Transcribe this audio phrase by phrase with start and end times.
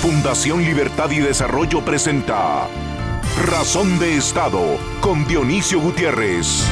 [0.00, 2.66] Fundación Libertad y Desarrollo presenta
[3.46, 6.66] Razón de Estado con Dionisio Gutiérrez.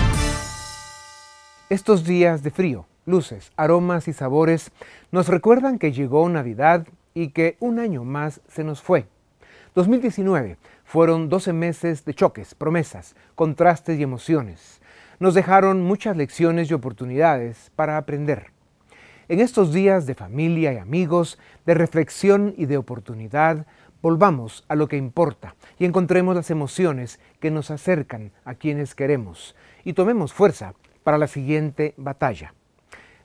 [1.69, 4.71] Estos días de frío, luces, aromas y sabores
[5.13, 9.05] nos recuerdan que llegó Navidad y que un año más se nos fue.
[9.75, 10.57] 2019
[10.87, 14.81] fueron 12 meses de choques, promesas, contrastes y emociones.
[15.21, 18.58] Nos dejaron muchas lecciones y oportunidades para aprender.
[19.31, 23.67] En estos días de familia y amigos, de reflexión y de oportunidad,
[24.01, 29.55] volvamos a lo que importa y encontremos las emociones que nos acercan a quienes queremos
[29.85, 30.73] y tomemos fuerza
[31.05, 32.55] para la siguiente batalla.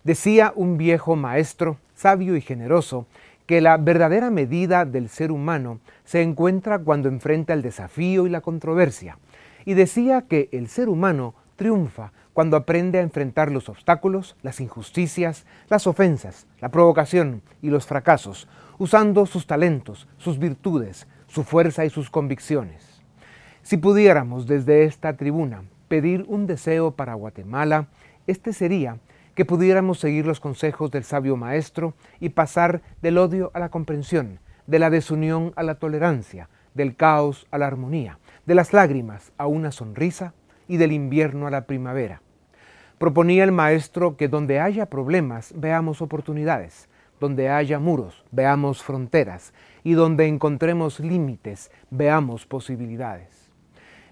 [0.04, 3.08] Decía un viejo maestro, sabio y generoso,
[3.46, 8.42] que la verdadera medida del ser humano se encuentra cuando enfrenta el desafío y la
[8.42, 9.20] controversia.
[9.64, 15.46] Y decía que el ser humano triunfa cuando aprende a enfrentar los obstáculos, las injusticias,
[15.70, 18.48] las ofensas, la provocación y los fracasos,
[18.80, 23.02] usando sus talentos, sus virtudes, su fuerza y sus convicciones.
[23.62, 27.88] Si pudiéramos desde esta tribuna pedir un deseo para Guatemala,
[28.26, 28.98] este sería
[29.36, 34.40] que pudiéramos seguir los consejos del sabio maestro y pasar del odio a la comprensión,
[34.68, 39.48] de la desunión a la tolerancia, del caos a la armonía, de las lágrimas a
[39.48, 40.34] una sonrisa
[40.68, 42.23] y del invierno a la primavera.
[42.98, 46.88] Proponía el maestro que donde haya problemas veamos oportunidades,
[47.20, 53.50] donde haya muros veamos fronteras y donde encontremos límites veamos posibilidades.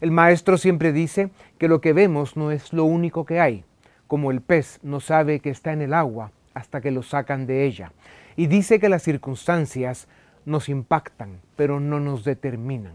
[0.01, 3.63] El maestro siempre dice que lo que vemos no es lo único que hay,
[4.07, 7.66] como el pez no sabe que está en el agua hasta que lo sacan de
[7.66, 7.93] ella,
[8.35, 10.07] y dice que las circunstancias
[10.43, 12.93] nos impactan, pero no nos determinan.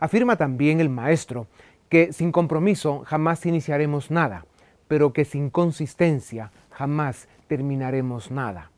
[0.00, 1.46] Afirma también el maestro
[1.88, 4.44] que sin compromiso jamás iniciaremos nada,
[4.92, 8.70] pero que sin consistencia jamás terminaremos nada.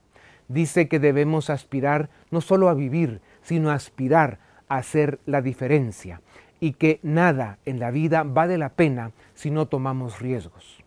[0.47, 6.21] Dice que debemos aspirar no solo a vivir, sino a aspirar a hacer la diferencia
[6.61, 10.85] y que nada en la vida vale la pena si no tomamos riesgos.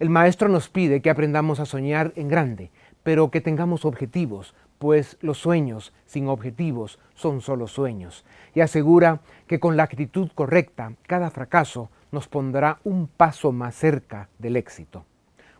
[0.00, 2.72] El maestro nos pide que aprendamos a soñar en grande,
[3.04, 8.24] pero que tengamos objetivos, pues los sueños sin objetivos son solo sueños,
[8.56, 14.28] y asegura que con la actitud correcta cada fracaso nos pondrá un paso más cerca
[14.38, 15.04] del éxito.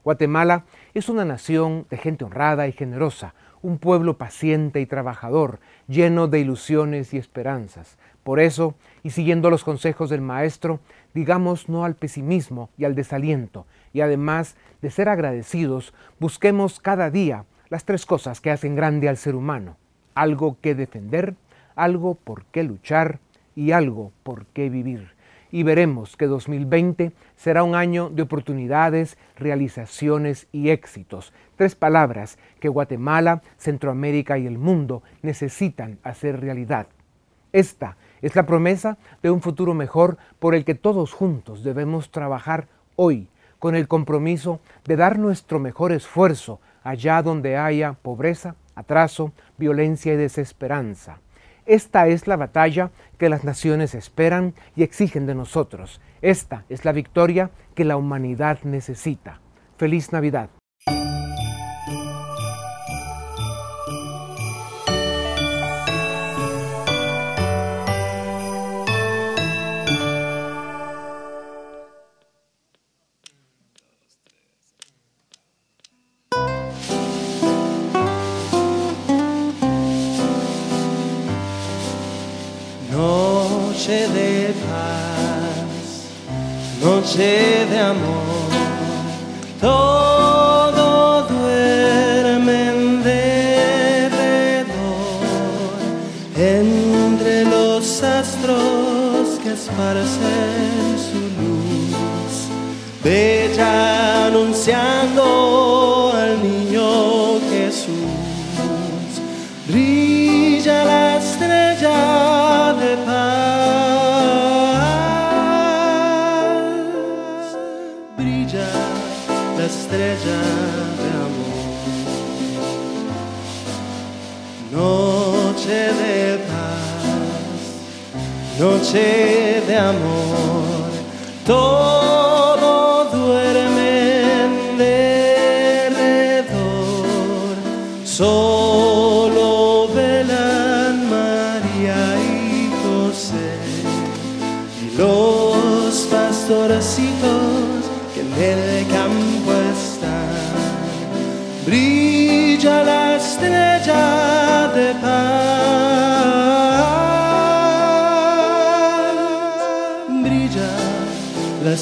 [0.05, 6.29] Guatemala es una nación de gente honrada y generosa, un pueblo paciente y trabajador, lleno
[6.29, 7.99] de ilusiones y esperanzas.
[8.23, 10.81] Por eso, y siguiendo los consejos del Maestro,
[11.15, 17.45] digamos no al pesimismo y al desaliento, y además de ser agradecidos, busquemos cada día
[17.71, 19.77] las tres cosas que hacen grande al ser humano.
[20.15, 21.35] Algo que defender,
[21.75, 23.19] algo por qué luchar
[23.57, 25.14] y algo por qué vivir.
[25.55, 31.33] Y veremos que 2020 será un año de oportunidades, realizaciones y éxitos.
[31.55, 36.89] Tres palabras que Guatemala, Centroamérica y el mundo necesitan hacer realidad.
[37.53, 42.67] Esta es la promesa de un futuro mejor por el que todos juntos debemos trabajar
[42.97, 43.29] hoy,
[43.61, 50.17] con el compromiso de dar nuestro mejor esfuerzo allá donde haya pobreza, atraso, violencia y
[50.17, 51.21] desesperanza.
[51.67, 56.01] Esta es la batalla que las naciones esperan y exigen de nosotros.
[56.21, 59.41] Esta es la victoria que la humanidad necesita.
[59.77, 60.51] Feliz Navidad.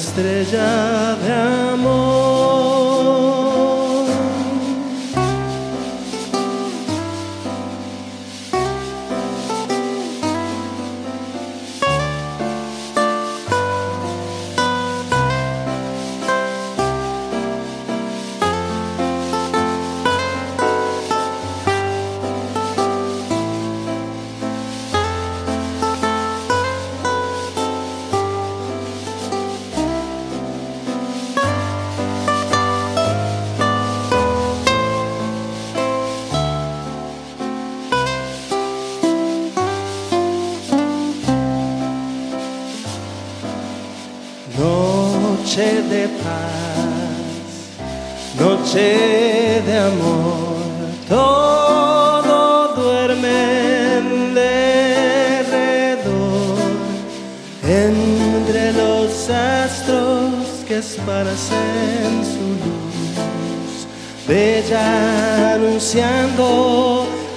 [0.03, 1.72] Estrella de amor.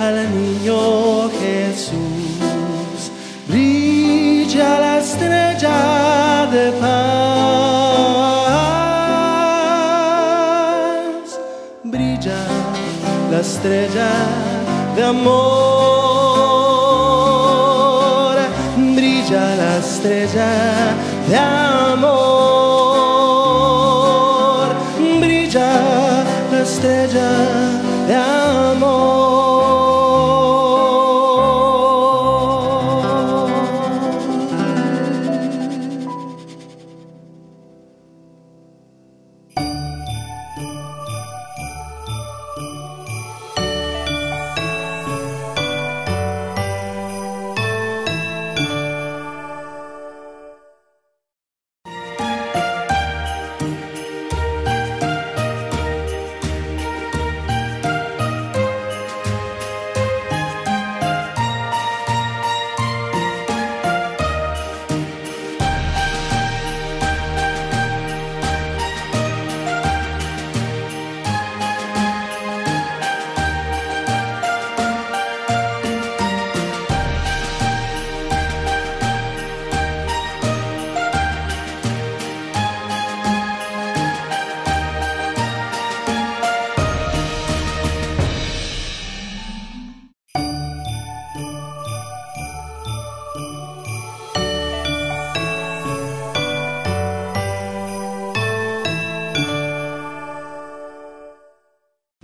[0.00, 3.00] al niño Jesús.
[3.48, 6.96] Brilla la estrella de paz.
[11.84, 12.40] Brilla
[13.30, 14.10] la estrella
[14.96, 15.56] de amor.
[18.96, 20.50] Brilla la estrella
[21.28, 22.26] de amor.
[25.20, 25.72] Brilla
[26.52, 27.30] la estrella
[28.08, 29.25] de amor.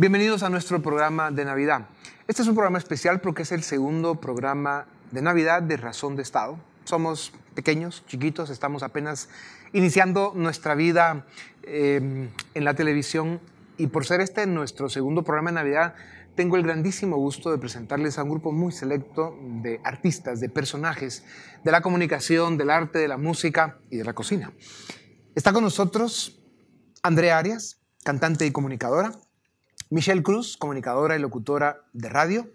[0.02, 1.87] Bienvenidos a nuestro programa de Navidad.
[2.26, 6.22] Este es un programa especial porque es el segundo programa de Navidad de Razón de
[6.22, 6.58] Estado.
[6.82, 9.28] Somos pequeños, chiquitos, estamos apenas
[9.72, 11.25] iniciando nuestra vida
[11.62, 13.40] em, en la televisión
[13.76, 15.94] y por ser este nuestro segundo programa de Navidad,
[16.34, 21.25] tengo el grandísimo gusto de presentarles a un grupo muy selecto de artistas, de personajes
[21.62, 24.52] de la comunicación, del arte, de la música y de la cocina.
[25.37, 26.43] Está con nosotros
[27.05, 29.12] Andrea Arias, cantante y comunicadora.
[29.92, 32.50] Michelle Cruz, comunicadora y locutora de radio.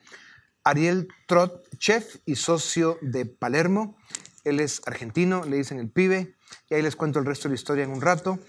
[0.63, 3.95] Ariel Trot, chef y socio de Palermo.
[4.43, 6.33] Él es argentino, le dicen el pibe.
[6.67, 8.39] Y ahí les cuento el resto de la historia en un rato.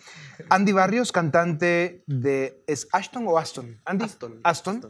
[0.49, 2.65] Andy Barrios, cantante de...
[2.67, 3.79] ¿Es Ashton o Aston?
[3.85, 4.07] Andy.
[4.07, 4.41] Aston.
[4.43, 4.81] Aston.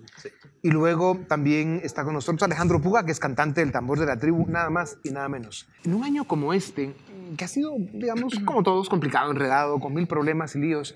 [0.63, 4.17] Y luego también está con nosotros Alejandro Puga, que es cantante del tambor de la
[4.17, 5.69] tribu, nada más y nada menos.
[5.83, 6.95] En un año como este,
[7.37, 10.95] que ha sido, digamos, como todos, complicado, enredado, con mil problemas y líos,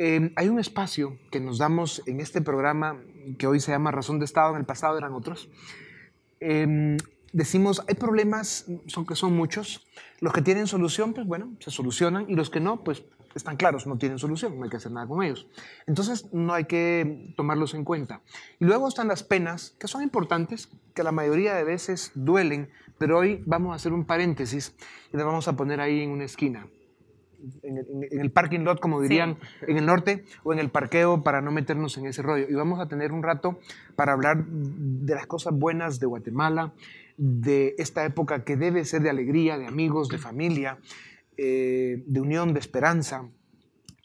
[0.00, 3.02] Em, hay un espacio que nos damos en este programa
[3.36, 5.48] que hoy se llama Razón de Estado, en el pasado eran otros.
[6.38, 6.98] Em,
[7.32, 9.88] decimos, hay problemas, son que son muchos.
[10.20, 13.02] Los que tienen solución, pues bueno, se solucionan y los que no, pues
[13.34, 15.48] están claros, no tienen solución, no hay que hacer nada con ellos.
[15.88, 18.20] Entonces no hay que tomarlos en cuenta.
[18.60, 23.18] Y luego están las penas, que son importantes, que la mayoría de veces duelen, pero
[23.18, 24.76] hoy vamos a hacer un paréntesis
[25.12, 26.68] y le vamos a poner ahí en una esquina
[27.62, 31.50] en el, parking lot, como dirían en el norte, o en el parqueo para no
[31.50, 32.46] meternos en ese rollo.
[32.48, 33.58] Y vamos a tener un rato
[33.96, 36.72] para hablar de las cosas buenas de Guatemala,
[37.16, 40.78] de esta época que debe ser de alegría, de amigos, de familia,
[41.36, 43.28] eh, de unión, de esperanza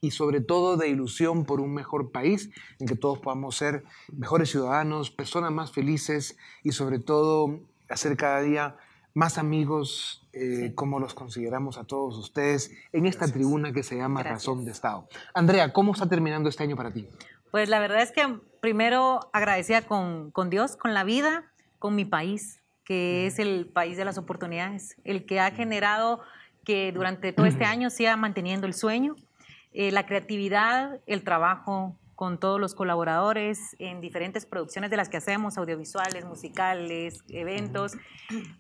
[0.02, 2.50] y sobre todo de ilusión por un mejor país
[2.80, 8.42] en que todos podamos ser mejores ciudadanos, personas más felices y sobre todo hacer cada
[8.42, 8.76] día
[9.14, 14.24] más amigos eh, como los consideramos a todos ustedes en esta tribuna que se llama
[14.24, 15.08] Razón de Estado.
[15.34, 17.08] Andrea, ¿cómo está terminando este año para ti?
[17.52, 22.06] Pues la verdad es que primero agradecida con, con Dios, con la vida, con mi
[22.06, 26.22] país, que es el país de las oportunidades, el que ha generado
[26.66, 29.16] que durante todo este año siga manteniendo el sueño,
[29.74, 35.18] eh, la creatividad, el trabajo con todos los colaboradores en diferentes producciones de las que
[35.18, 37.98] hacemos, audiovisuales, musicales, eventos,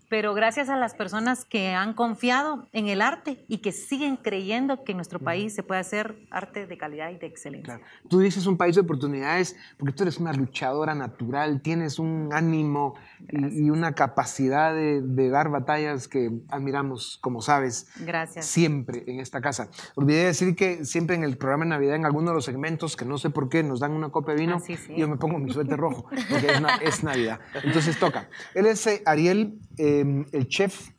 [0.09, 4.83] pero gracias a las personas que han confiado en el arte y que siguen creyendo
[4.83, 7.75] que en nuestro país se puede hacer arte de calidad y de excelencia.
[7.75, 7.89] Claro.
[8.09, 12.95] Tú dices un país de oportunidades porque tú eres una luchadora natural, tienes un ánimo
[13.29, 18.45] y, y una capacidad de, de dar batallas que admiramos, como sabes, Gracias.
[18.45, 19.69] siempre en esta casa.
[19.95, 23.05] Olvidé decir que siempre en el programa de Navidad, en alguno de los segmentos, que
[23.05, 24.93] no sé por qué, nos dan una copa de vino Ah, sí, sí.
[24.95, 27.39] y yo me pongo mi suéter rojo, porque es, na- es Navidad.
[27.63, 28.29] Entonces toca.
[28.55, 30.89] Él es eh, Ariel, eh, el chef,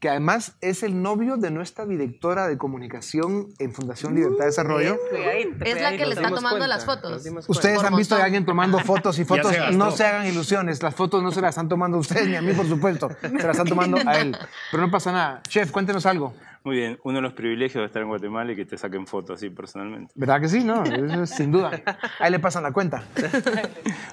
[0.00, 4.98] que además es el novio de nuestra directora de comunicación en Fundación Libertad de Desarrollo.
[5.10, 7.24] Cuidadito, Es la que le está tomando cuenta, las fotos.
[7.46, 9.52] Ustedes Por han visto a alguien tomando fotos y fotos.
[9.54, 9.70] se.
[9.76, 10.82] No se hagan ilusiones.
[10.82, 13.10] Las fotos no se las están tomando ustedes ni a mí, por supuesto.
[13.20, 14.36] Se las están tomando a él.
[14.72, 15.40] Pero no pasa nada.
[15.48, 16.34] Chef, cuéntenos algo.
[16.64, 19.36] Muy bien, uno de los privilegios de estar en Guatemala y que te saquen fotos
[19.36, 20.12] así personalmente.
[20.14, 20.62] ¿Verdad que sí?
[20.62, 20.84] No,
[21.26, 21.82] sin duda.
[22.20, 23.02] Ahí le pasan la cuenta.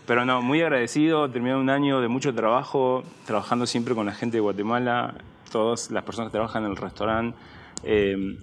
[0.08, 4.38] Pero no, muy agradecido, terminé un año de mucho trabajo, trabajando siempre con la gente
[4.38, 5.14] de Guatemala,
[5.52, 7.38] todas las personas que trabajan en el restaurante.
[7.84, 8.38] Eh,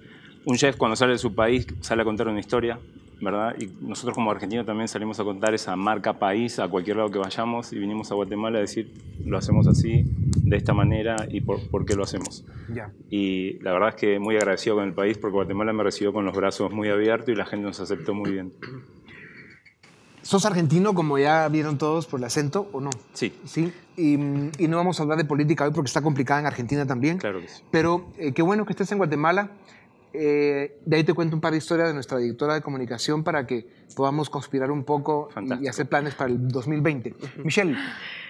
[0.44, 2.78] un chef cuando sale de su país sale a contar una historia,
[3.20, 3.56] ¿verdad?
[3.58, 7.18] Y nosotros como argentinos también salimos a contar esa marca país a cualquier lado que
[7.18, 8.92] vayamos y vinimos a Guatemala a decir,
[9.24, 10.04] lo hacemos así,
[10.46, 12.44] de esta manera y por, por qué lo hacemos.
[12.72, 12.92] Ya.
[13.10, 16.24] Y la verdad es que muy agradecido con el país porque Guatemala me recibió con
[16.24, 18.52] los brazos muy abiertos y la gente nos aceptó muy bien.
[20.22, 22.90] ¿Sos argentino, como ya vieron todos por el acento, o no?
[23.12, 23.72] Sí, Sí.
[23.96, 26.86] Y, mm, y no vamos a hablar de política hoy porque está complicada en Argentina
[26.86, 27.18] también.
[27.18, 27.62] claro que sí.
[27.70, 29.50] Pero eh, qué bueno que estés en Guatemala.
[30.18, 33.46] Eh, de ahí te cuento un par de historias de nuestra directora de comunicación para
[33.46, 35.28] que podamos conspirar un poco
[35.60, 37.14] y, hacer planes para el 2020.
[37.44, 37.76] Michelle,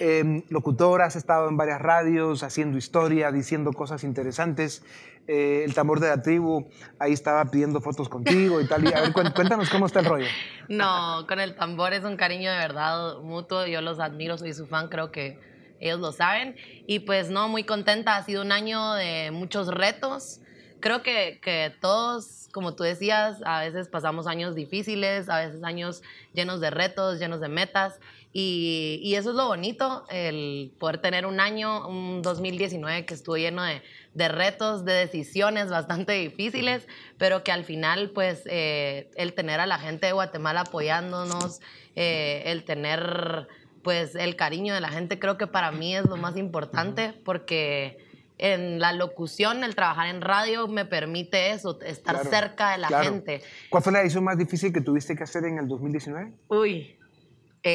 [0.00, 4.82] eh, locutora, has estado en varias radios haciendo historia, diciendo cosas interesantes.
[5.28, 8.84] Eh, el tambor de la tribu, ahí estaba pidiendo fotos contigo y tal.
[8.84, 10.26] Y, a ver, cuen- cuéntanos cómo está el rollo.
[10.68, 13.66] No, con el tambor es un cariño de verdad mutuo.
[13.66, 15.38] Yo los admiro, soy su fan, creo que
[15.80, 16.56] ellos lo saben.
[16.86, 18.16] Y pues no, muy contenta.
[18.16, 20.40] Ha sido un año de muchos retos.
[20.86, 26.00] Creo que, que todos, como tú decías, a veces pasamos años difíciles, a veces años
[26.32, 27.98] llenos de retos, llenos de metas.
[28.32, 33.36] Y, y eso es lo bonito, el poder tener un año, un 2019 que estuvo
[33.36, 33.82] lleno de,
[34.14, 36.86] de retos, de decisiones bastante difíciles,
[37.18, 41.62] pero que al final, pues, eh, el tener a la gente de Guatemala apoyándonos,
[41.96, 43.48] eh, el tener,
[43.82, 48.05] pues, el cariño de la gente, creo que para mí es lo más importante, porque
[48.38, 52.88] en la locución, el trabajar en radio, me permite eso, estar Claro, cerca de la
[52.88, 53.04] claro.
[53.04, 53.42] gente.
[53.70, 56.32] ¿Cuál fue la decisión más difícil que tuviste que hacer en el 2019?
[56.48, 56.98] Uy.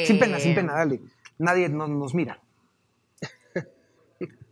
[0.05, 1.01] Sin pena, eh, sin pena, dale.
[1.37, 2.39] Nadie no- nos mira.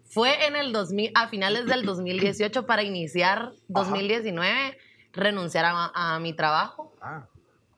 [0.09, 4.77] Fue en el 2000, a finales del 2018 para iniciar 2019,
[5.13, 6.95] renunciar a, a mi trabajo.
[7.01, 7.27] Ah.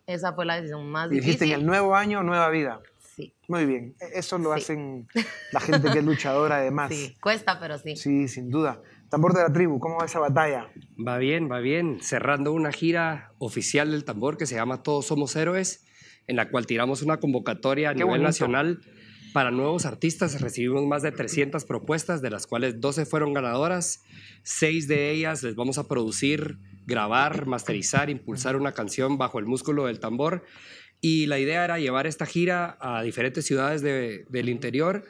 [0.07, 1.59] Esa fue la decisión más Y dijiste, en difícil.
[1.59, 2.79] el nuevo año, nueva vida.
[3.15, 3.95] Sí, Muy bien.
[3.99, 4.61] E- Eso lo Sí.
[4.61, 5.07] hacen
[5.51, 6.91] la gente que es luchadora, además.
[6.93, 7.95] sí, cuesta, pero sí.
[7.95, 8.81] Sí, sin duda.
[9.09, 10.69] Tambor de la tribu, ¿cómo va esa batalla?
[11.05, 11.99] Va bien, va bien.
[12.01, 15.85] Cerrando una gira oficial del tambor que se llama Todos Somos Héroes,
[16.27, 18.27] en la cual tiramos una convocatoria a Qué nivel bonito.
[18.27, 18.79] nacional
[19.33, 20.39] para nuevos artistas.
[20.39, 24.01] Recibimos más de 300 propuestas, de las cuales 12 fueron ganadoras.
[24.43, 29.87] Seis de ellas les vamos a producir, grabar, masterizar, impulsar una canción bajo el músculo
[29.87, 30.45] del tambor.
[31.01, 35.03] Y la idea era llevar esta gira a diferentes ciudades de- del interior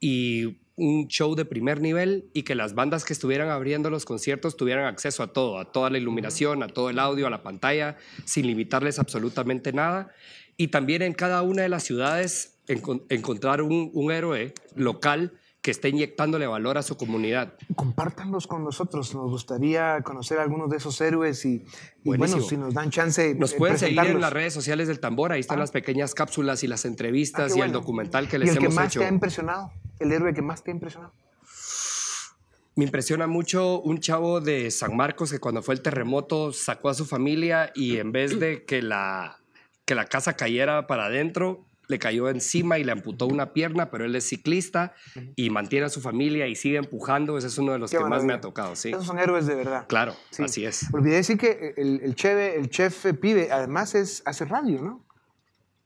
[0.00, 4.56] y un show de primer nivel y que las bandas que estuvieran abriendo los conciertos
[4.56, 7.96] tuvieran acceso a todo, a toda la iluminación, a todo el audio, a la pantalla,
[8.26, 10.10] sin limitarles absolutamente nada.
[10.58, 15.32] Y también en cada una de las ciudades encon- encontrar un, un héroe local
[15.66, 17.54] que esté inyectándole valor a su comunidad.
[17.74, 19.12] Compártanlos con nosotros.
[19.16, 21.64] Nos gustaría conocer a algunos de esos héroes y,
[22.04, 25.00] y bueno, si nos dan chance Nos eh, pueden seguir en las redes sociales del
[25.00, 25.62] Tambor, ahí están Ah.
[25.62, 28.58] las pequeñas cápsulas y las Ah, entrevistas qué y el documental que ¿Y les el
[28.58, 29.00] que hemos más hecho.
[29.00, 29.72] te ha impresionado?
[29.98, 31.12] ¿El héroe que más te ha impresionado?
[32.76, 36.94] Me impresiona mucho un chavo de San Marcos que cuando fue el terremoto sacó a
[36.94, 39.40] su familia y en vez de que la,
[39.84, 44.04] que la casa cayera para adentro, le cayó encima y le amputó una pierna, pero
[44.04, 44.94] él es ciclista
[45.36, 47.38] y mantiene a su familia y sigue empujando.
[47.38, 48.88] Ese es uno de los Qué que más me ha tocado, sí.
[48.90, 49.86] Esos son héroes de verdad.
[49.88, 50.42] Claro, Sí.
[50.44, 50.86] así es.
[50.92, 55.06] Olvidé decir que el, el, chef, el chef Pibe además es, hace radio, ¿no?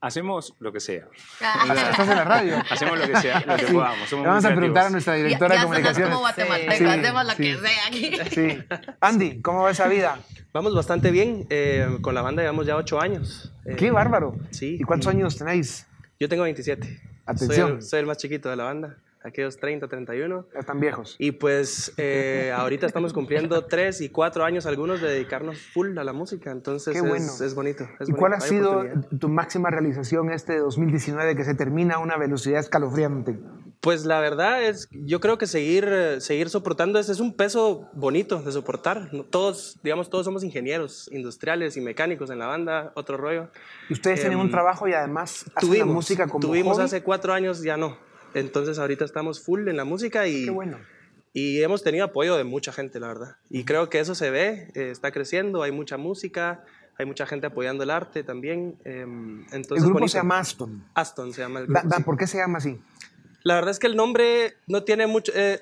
[0.03, 1.09] Hacemos lo que sea.
[1.39, 2.57] Estás en la radio.
[2.71, 3.73] Hacemos lo que sea, lo que Sí.
[3.75, 4.09] podamos.
[4.09, 6.15] Somos Le vamos a preguntar a nuestra Ya, directora ya de sonas comunicaciones.
[6.15, 7.37] como Sí, hacemos lo sí.
[7.37, 8.31] que sea aquí.
[8.35, 8.59] Sí.
[9.01, 10.19] Andy, ¿cómo va esa vida?
[10.55, 11.47] Vamos bastante bien.
[11.51, 13.53] eh, con la banda llevamos ya ocho años.
[13.67, 14.37] Eh, Qué bárbaro.
[14.53, 14.79] sí.
[14.81, 15.87] ¿Y cuántos años tenéis?
[16.21, 17.01] Yo tengo 27.
[17.25, 17.69] Atención.
[17.69, 18.99] Soy el, soy el más chiquito de la banda.
[19.23, 20.47] aquellos 30, 31.
[20.53, 21.17] Ya están viejos.
[21.19, 26.05] Y pues eh, ahorita estamos cumpliendo 3 y 4 años algunos de dedicarnos full a
[26.05, 27.25] la música, entonces Qué es, bueno.
[27.25, 27.85] es bonito.
[27.99, 28.85] es ¿Y bonito, cuál ha hay sido
[29.19, 33.39] tu máxima realización este 2019 que se termina a una velocidad escalofriante?
[33.81, 37.89] Pues la verdad es, yo creo que seguir, eh, seguir soportando ese es un peso
[37.95, 39.11] bonito de soportar.
[39.31, 43.49] Todos, digamos, todos somos ingenieros industriales y mecánicos en la banda, otro rollo.
[43.89, 46.85] Y Ustedes tienen un Em, trabajo y además hacen la Tuvimos, música como tuvimos hobby.
[46.85, 47.97] hace cuatro años, ya no.
[48.35, 50.77] Entonces ahorita estamos full en la música y, Qué bueno.
[51.33, 53.37] y hemos tenido apoyo de mucha gente, la verdad.
[53.49, 56.65] Y creo que eso se ve, eh, está creciendo, hay mucha música,
[56.99, 58.77] hay mucha gente apoyando el arte también.
[58.85, 60.09] em, entonces, el grupo bonito.
[60.13, 60.85] se llama Aston.
[60.93, 61.81] Aston, se llama el grupo.
[61.85, 62.01] da.
[62.01, 62.79] ¿Por qué se llama así?
[63.43, 65.33] La verdad es que el nombre no tiene mucho...
[65.35, 65.61] eh,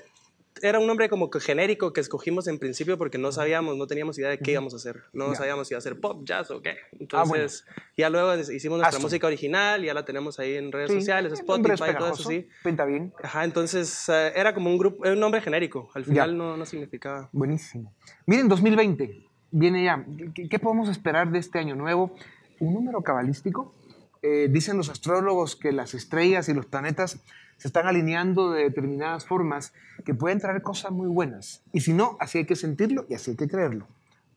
[0.60, 4.18] era un nombre como que genérico que escogimos en principio porque no sabíamos, no teníamos
[4.18, 5.04] idea de qué íbamos a hacer.
[5.12, 5.36] No Ya.
[5.36, 6.70] sabíamos si iba a ser pop, jazz o qué.
[7.12, 7.44] Ah, bueno.
[7.44, 7.64] Entonces,
[7.96, 11.74] ya luego hicimos nuestra música original, ya la tenemos ahí en redes Sí, sociales, nombre
[11.74, 12.48] es Spotify, todo eso, sí.
[12.64, 13.14] Pinta bien.
[13.22, 15.90] Ajá, entonces eh, era como un grupo, un nombre genérico.
[15.94, 17.28] Al final no, no significaba.
[17.30, 17.94] Buenísimo.
[18.26, 20.04] Miren, 2020 viene ya.
[20.34, 22.16] ¿Qué, qué podemos esperar de este año nuevo?
[22.58, 23.76] ¿Un número cabalístico?
[24.22, 27.20] Eh, dicen los astrólogos que las estrellas y los planetas
[27.58, 29.74] se están alineando de determinadas formas
[30.04, 31.62] que pueden traer cosas muy buenas.
[31.72, 33.86] Y si no, así hay que sentirlo y así hay que creerlo.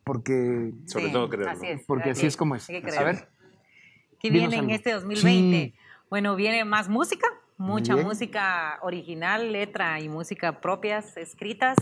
[0.04, 1.52] Porque, Sobre todo creerlo.
[1.52, 1.82] Así es.
[1.86, 2.68] porque así que- es como es.
[2.68, 3.28] A ver,
[4.20, 5.56] ¿Qué viene en este 2020?
[5.56, 5.74] Sí.
[6.10, 7.26] Bueno, viene más música,
[7.56, 8.06] mucha bien.
[8.06, 11.76] música original, letra y música propias, escritas.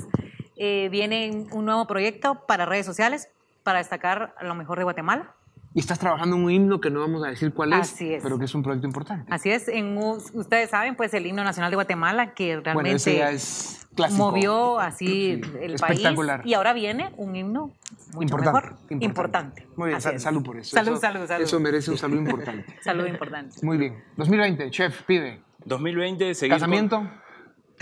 [0.56, 3.28] Eh, viene un nuevo proyecto para redes sociales
[3.62, 5.34] para destacar lo mejor de Guatemala.
[5.74, 8.22] Y estás trabajando en un himno que no vamos a decir cuál es, Así es.
[8.22, 9.32] pero que es un proyecto importante.
[9.32, 13.16] Así es, en, ustedes saben, pues el himno nacional de Guatemala que bueno, realmente ese
[13.18, 14.18] ya es clásico.
[14.30, 16.40] movió así Sí, el espectacular.
[16.40, 17.72] país y ahora viene un himno
[18.14, 19.04] mucho Importante, mejor, importante.
[19.04, 19.68] importante.
[19.76, 20.70] Muy bien, sal- salud por eso.
[20.74, 21.44] Salud, Eso- salud, salud.
[21.44, 22.76] Eso merece un salud importante.
[22.82, 23.56] Salud importante.
[23.64, 24.02] Muy bien.
[24.16, 25.40] 2020, chef, pide.
[25.64, 27.08] 2020, seguir con- ¿Casamiento?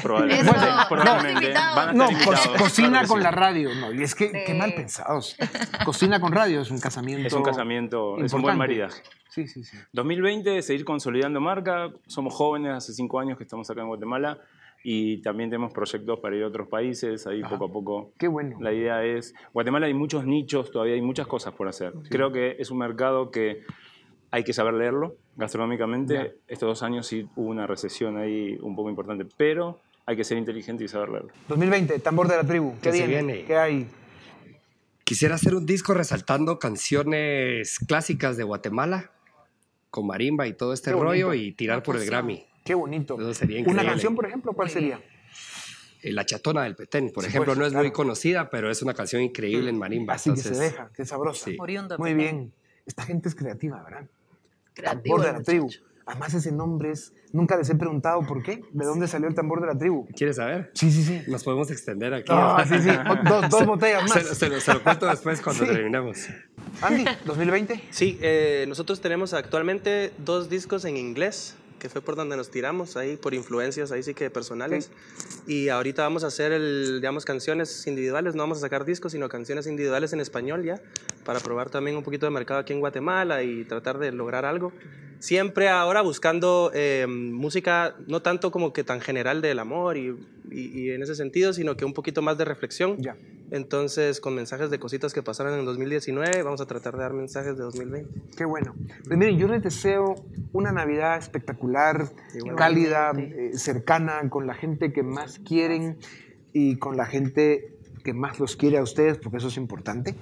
[0.02, 0.52] Probablemente.
[0.88, 1.52] Probablemente.
[1.52, 3.24] Van a No, co- cocina claro con sí.
[3.24, 3.70] la radio.
[3.74, 5.36] No, y es que, qué mal pensados.
[5.84, 7.26] Cocina con radio es un casamiento.
[7.26, 9.02] Es un casamiento, es un buen maridaje.
[9.28, 9.76] Sí, sí, sí.
[9.92, 11.90] 2020, seguir consolidando marca.
[12.06, 14.38] Somos jóvenes, hace cinco años que estamos acá en Guatemala
[14.84, 17.26] y también tenemos proyectos para ir a otros países.
[17.26, 18.12] Ahí poco a poco.
[18.18, 18.56] Qué bueno.
[18.60, 21.92] La idea es, Guatemala hay muchos nichos, todavía hay muchas cosas por hacer.
[22.10, 23.62] Creo que es un mercado que
[24.30, 26.14] hay que saber leerlo gastronómicamente.
[26.14, 26.26] Ya.
[26.48, 30.38] Estos dos años sí hubo una recesión ahí un poco importante, pero hay que ser
[30.38, 31.30] inteligente y saber leerlo.
[31.48, 32.74] 2020, tambor de la tribu.
[32.80, 33.06] ¿Qué viene?
[33.08, 33.44] viene.
[33.44, 33.86] ¿Qué hay?
[35.04, 39.10] Quisiera hacer un disco resaltando canciones clásicas de Guatemala,
[39.90, 42.46] con marimba y todo este rollo, y tirar por el Grammy.
[42.64, 43.20] Qué bonito.
[43.20, 44.98] Eso sería Una canción, por ejemplo, ¿cuál sería?
[46.02, 47.84] Eh, La Chatona del Petén, por Sí, ejemplo, pues, no es claro.
[47.84, 50.14] muy conocida, pero es una canción increíble en marimba.
[50.14, 51.50] Así que se deja, qué sabrosa.
[51.50, 51.56] Sí.
[51.98, 52.54] Muy bien.
[52.86, 54.06] Esta gente es creativa, ¿verdad?
[54.72, 55.68] Creativo tambor de la tribu.
[56.08, 57.12] Además, ese nombre es.
[57.32, 58.62] Nunca les he preguntado por qué.
[58.72, 60.06] ¿De dónde salió el tambor de la tribu?
[60.16, 60.70] ¿Quieres saber?
[60.72, 61.20] Sí, sí, sí.
[61.28, 62.32] Nos podemos extender aquí.
[62.34, 62.88] Ah, sí, sí.
[62.88, 64.12] O- Dos, dos botellas más.
[64.12, 65.70] Se, lo- se lo- se lo cuento después cuando Sí.
[65.70, 66.26] terminemos.
[66.80, 67.82] Andy, 2020.
[67.90, 72.96] Sí, eh, nosotros tenemos actualmente dos discos en inglés, que fue por donde nos tiramos,
[72.96, 74.90] ahí por influencias, ahí sí que personales.
[75.46, 79.28] Y ahorita vamos a hacer, el, digamos, canciones individuales, no vamos a sacar discos, sino
[79.28, 80.80] canciones individuales en español ya,
[81.24, 84.72] para probar también un poquito de mercado aquí en Guatemala y tratar de lograr algo.
[85.20, 90.14] Siempre ahora buscando eh, música no tanto como que tan general del amor y,
[90.50, 92.96] y- y en ese sentido, sino que un poquito más de reflexión.
[93.02, 93.16] Ya.
[93.50, 97.56] Entonces, con mensajes de cositas que pasaron en 2019, vamos a tratar de dar mensajes
[97.56, 98.20] de 2020.
[98.36, 98.74] Qué bueno.
[99.04, 100.16] Pues miren, yo les deseo
[100.52, 102.08] una Navidad espectacular,
[102.56, 105.98] cálida, eh, cercana, con la gente que más quieren
[106.52, 110.14] y con la gente que más los quiere a ustedes, porque eso es importante.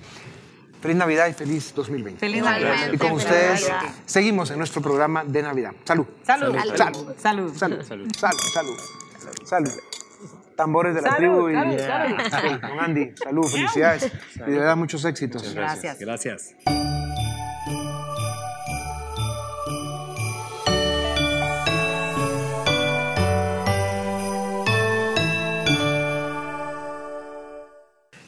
[0.80, 2.20] Feliz Navidad y feliz 2020.
[2.20, 2.92] Feliz Navidad.
[2.92, 3.70] Y con ustedes
[4.04, 5.72] seguimos en nuestro programa de Navidad.
[5.84, 6.06] Salud.
[6.22, 6.54] Salud.
[6.76, 7.14] Salud.
[7.16, 7.54] Salud.
[7.56, 7.82] Salud.
[7.82, 8.10] Salud.
[8.12, 8.76] Salud.
[9.44, 9.72] Salud.
[10.56, 12.50] Tambores de la Salud, tribu y salud, salud.
[12.50, 13.12] Sí, con Andy.
[13.22, 14.10] Salud, felicidades.
[14.36, 15.54] Y de verdad muchos éxitos.
[15.54, 15.98] Gracias.
[15.98, 16.54] Gracias.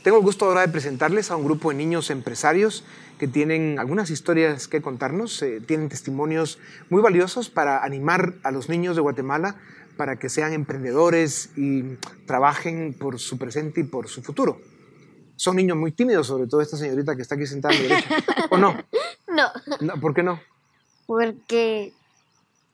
[0.02, 2.82] Tengo el gusto ahora de presentarles a un grupo de niños empresarios
[3.18, 8.70] que tienen algunas historias que contarnos, eh, tienen testimonios muy valiosos para animar a los
[8.70, 9.56] niños de Guatemala
[9.98, 11.82] para que sean emprendedores y
[12.24, 14.58] trabajen por su presente y por su futuro.
[15.36, 18.08] Son niños muy tímidos, sobre todo esta señorita que está aquí sentada a mi derecha.
[18.50, 18.74] ¿O no?
[19.28, 19.44] No,
[19.82, 20.00] no?
[20.00, 20.40] ¿Por qué no?
[21.06, 21.92] porque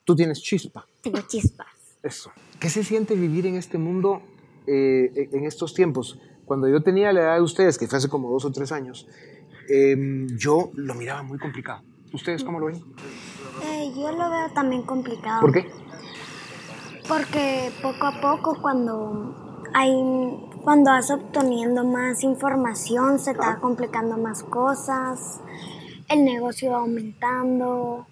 [0.05, 0.87] Tú tienes chispa.
[1.03, 1.67] tengo chispas.
[2.03, 2.31] Eso.
[2.61, 4.23] ¿Qué se siente vivir en este mundo
[4.67, 6.19] eh, en estos tiempos?
[6.45, 9.09] Cuando yo tenía la edad de ustedes, que fue hace como dos o tres años,
[9.69, 11.83] eh, yo lo miraba muy complicado.
[12.13, 12.77] ¿Ustedes cómo lo ven?
[13.65, 15.41] Eh, yo lo veo también complicado.
[15.41, 15.67] ¿Por qué?
[17.09, 19.35] Porque poco a poco cuando
[19.75, 19.93] hay
[20.65, 25.41] cuando vas obteniendo más información se te va complicando más cosas,
[26.09, 28.07] el negocio va aumentando.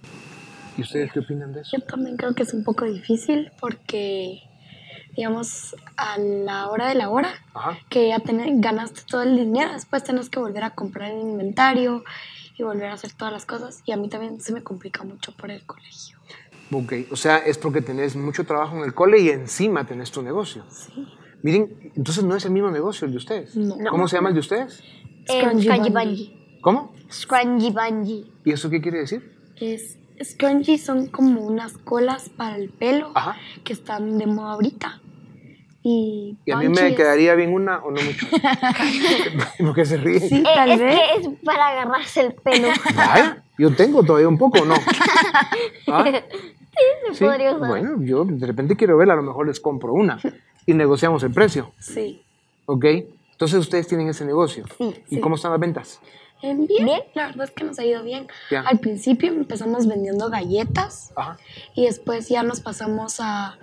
[0.77, 1.79] ¿Y ustedes qué opinan de eso?
[1.79, 4.43] Yo también creo que es un poco difícil porque,
[5.17, 7.79] digamos, a la hora de la hora, Ajá.
[7.89, 12.05] que ya tenés, ganaste todo el dinero, después tenés que volver a comprar el inventario
[12.59, 13.83] y volver a hacer todas las cosas.
[13.87, 16.19] Y a mí también se me complica mucho por el colegio.
[16.73, 20.23] Ok, o sea, es porque tenés mucho trabajo en el cole y encima tenés tu
[20.23, 20.65] negocio.
[20.71, 21.07] Sí.
[21.43, 23.57] Miren, entonces no es el mismo negocio el de ustedes.
[23.57, 23.77] No.
[23.91, 24.83] ¿Cómo se llama el de ustedes?
[25.29, 25.91] Bungy.
[25.91, 26.59] Bungy.
[26.63, 26.95] ¿Cómo?
[27.11, 28.33] Scrungy Bungy.
[28.45, 29.37] ¿Y eso qué quiere decir?
[29.57, 33.37] Es, scrunchies son como unas colas para el pelo Ajá.
[33.65, 35.01] que están de moda ahorita.
[35.85, 38.27] Y, Y a mí me es- quedaría bien una o no mucho.
[39.59, 40.21] ¿Por qué se ríe?
[40.21, 40.97] Sí, Eh, tal es vez.
[40.97, 42.69] que es para agarrarse el pelo.
[42.95, 44.75] Vaya, yo tengo todavía un poco, ¿o ¿no?
[45.89, 46.05] ¿Ah?
[47.13, 47.69] se podría usar.
[47.69, 50.19] Bueno, yo de repente quiero verla, a lo mejor les compro una
[50.67, 52.23] y negociamos el precio, Sí.
[52.67, 52.85] ¿ok?
[53.33, 54.65] Entonces ustedes tienen ese negocio.
[54.79, 55.21] Sí, ¿Y sí.
[55.21, 56.01] cómo están las ventas?
[56.43, 58.27] Eh, bien, la verdad es que nos ha ido bien.
[58.51, 58.61] Ya.
[58.63, 61.37] Al principio empezamos vendiendo galletas Ajá.
[61.75, 63.59] y después ya nos pasamos a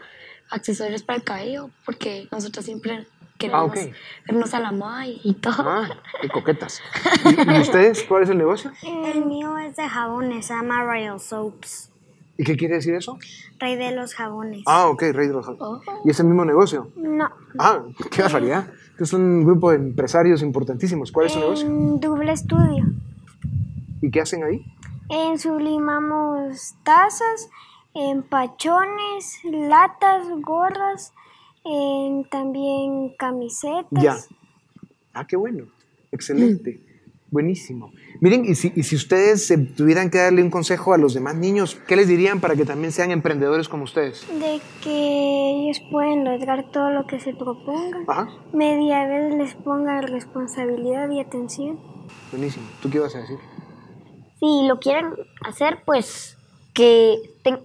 [0.49, 3.05] accesorios para el cabello porque nosotros siempre
[3.37, 3.93] queremos Ah, ok.
[4.27, 5.55] vernos a la moda y, y todo.
[5.69, 5.89] Ah,
[6.21, 6.81] qué coquetas.
[7.25, 8.71] ¿Y, y ustedes cuál es el negocio?
[8.83, 11.88] El mío es de jabones, se llama Royal Soaps.
[12.39, 13.19] ¿Y qué quiere decir eso?
[13.59, 14.63] Rey de los jabones.
[14.65, 15.61] Ah, ok, Rey de los Jabones.
[15.85, 16.01] Oh.
[16.05, 16.89] ¿Y es el mismo negocio?
[16.95, 17.29] No.
[17.57, 18.71] Ah, qué barbaridad.
[18.97, 21.11] Es un grupo de empresarios importantísimos.
[21.11, 21.67] ¿Cuál es su negocio?
[21.67, 22.85] En doble estudio.
[24.01, 24.65] ¿Y qué hacen ahí?
[25.09, 27.49] En sublimamos tazas,
[27.93, 31.11] empachones, latas, gorras,
[31.65, 34.01] en también camisetas.
[34.01, 34.15] Ya.
[35.13, 35.65] Ah, qué bueno.
[36.13, 36.79] Excelente.
[37.31, 37.91] Buenísimo.
[38.21, 41.35] Miren, y si, y si ustedes eh, tuvieran que darle un consejo a los demás
[41.35, 44.25] niños, ¿qué les dirían para que también sean emprendedores como ustedes?
[44.39, 48.05] De que ellos pueden lograr todo lo que se propongan.
[48.07, 48.27] Ajá.
[48.51, 51.79] Media vez les pongan responsabilidad y atención.
[52.31, 52.65] Buenísimo.
[52.81, 53.37] ¿Tú qué ibas a decir?
[54.39, 56.37] Si lo quieren hacer, pues
[56.73, 57.15] que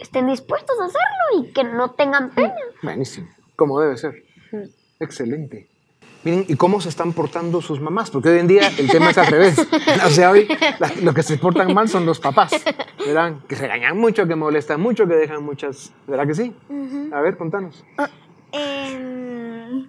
[0.00, 2.54] estén dispuestos a hacerlo y que no tengan pena.
[2.82, 3.28] Buenísimo.
[3.56, 4.24] Como debe ser.
[5.00, 5.68] Excelente.
[6.24, 8.10] Miren, ¿y cómo se están portando sus mamás?
[8.10, 9.56] Porque hoy en día el tema es al revés.
[10.06, 12.52] O sea, hoy la- lo que se portan mal son los papás,
[12.98, 13.34] ¿verdad?
[13.48, 15.92] Que se regañan mucho, que molestan mucho, que dejan muchas...
[16.06, 16.54] ¿Verdad que sí?
[17.12, 17.84] A ver, contanos.
[18.52, 19.86] Em,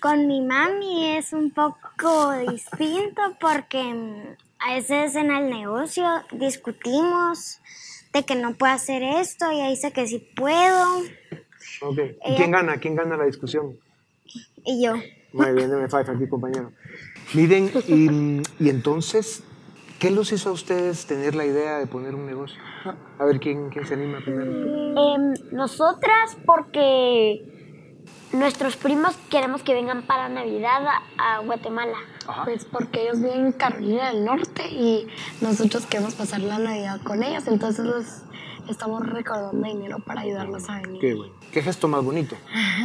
[0.00, 7.60] con mi mami es un poco distinto porque em, a veces en el negocio discutimos
[8.12, 11.02] de que no puedo hacer esto y ella dice que sí puedo.
[12.26, 12.78] ¿Y quién gana?
[12.78, 13.76] ¿Quién gana la discusión?
[14.64, 14.94] y yo.
[15.32, 16.72] Muy bien, deme five aquí, compañero.
[17.34, 19.42] Miren, y, y entonces,
[19.98, 22.58] ¿qué los hizo a ustedes tener la idea de poner un negocio?
[23.18, 24.50] A ver, ¿quién, quién se anima primero?
[24.50, 27.42] Em, nosotras porque
[28.32, 30.86] nuestros primos queremos que vengan para Navidad
[31.18, 31.96] a, a Guatemala.
[32.26, 32.44] Ajá.
[32.44, 35.06] Pues porque ellos viven en Carolina del Norte y
[35.40, 38.22] nosotros queremos pasar la Navidad con ellos, entonces les
[38.68, 41.00] estamos recaudando dinero para ayudarlos a venir.
[41.00, 41.34] Qué bueno.
[41.52, 42.36] Qué gesto más bonito.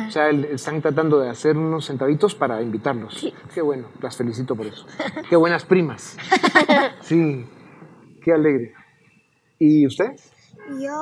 [0.08, 3.28] O sea, el- están tratando de hacer unos centavitos para invitarlos.
[3.54, 4.86] Qué bueno, las felicito por eso.
[5.30, 6.17] Qué buenas primas.
[7.02, 7.46] Sí,
[8.24, 8.74] qué alegre.
[9.60, 10.32] ¿Y ustedes?
[10.80, 10.96] Yo,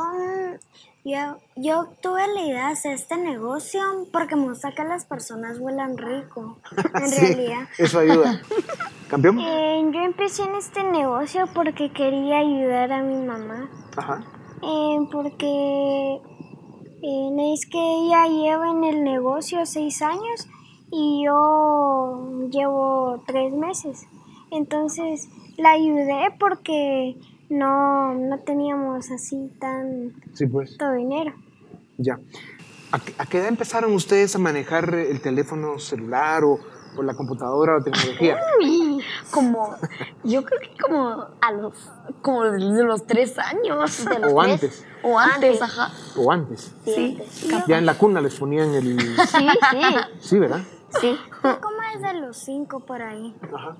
[1.04, 5.60] yo, yo tuve la idea de hacer este negocio porque me gusta que las personas
[5.60, 6.58] huelan rico,
[6.96, 7.67] en Sí, realidad.
[7.78, 8.41] Eso ayuda.
[9.10, 9.39] ¿Campeón?
[9.39, 14.24] Eh, yo empecé en este negocio porque quería ayudar a mi mamá, Ajá.
[14.63, 16.21] Eh, porque
[17.04, 20.47] eh, es que ella lleva en el negocio seis años
[20.91, 24.06] y yo llevo tres meses.
[24.52, 27.15] Entonces la ayudé porque
[27.50, 30.78] no, no teníamos así tan Sí, pues.
[30.78, 31.34] tanto dinero.
[31.97, 32.19] Ya.
[32.91, 36.60] ¿A qué, a qué edad empezaron ustedes a manejar el teléfono celular o,
[36.98, 38.38] o la computadora o tecnología?
[39.32, 39.76] Como,
[40.24, 41.74] yo creo que como a los,
[42.22, 44.06] como de los tres años.
[44.06, 44.52] De los O tres.
[44.54, 44.86] antes.
[45.04, 45.92] O antes, ajá.
[46.18, 46.76] ¿O antes?
[46.86, 47.18] Sí.
[47.68, 49.00] Ya en la cuna les ponían el...
[49.00, 49.80] Sí, sí,
[50.20, 50.62] Sí, ¿verdad?
[51.00, 51.18] sí.
[51.42, 53.34] Como desde los cinco por ahí.
[53.42, 53.76] Ajá.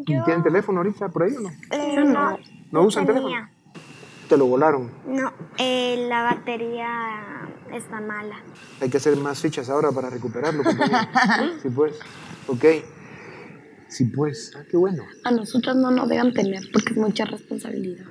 [0.00, 1.48] ¿Y tienen teléfono ahorita por ahí o no?
[1.70, 2.38] Eh, no,
[2.70, 3.22] ¿No usan tenía.
[3.22, 3.48] teléfono?
[4.28, 4.90] Te lo volaron.
[5.06, 6.88] No, eh, la batería
[7.72, 8.36] está mala.
[8.80, 10.98] Hay que hacer más fichas ahora para recuperarlo, compañero.
[11.62, 11.94] Sí, pues.
[12.46, 12.64] Ok.
[13.88, 14.52] Sí, pues.
[14.56, 15.04] Ah, qué bueno.
[15.24, 18.06] A nosotros no nos dejan tener porque es mucha responsabilidad.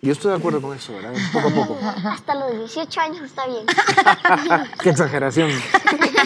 [0.00, 1.12] Yo estoy de acuerdo con eso, ¿verdad?
[1.32, 1.78] Poco a poco.
[2.08, 3.64] Hasta los 18 años está bien.
[4.82, 5.50] qué exageración.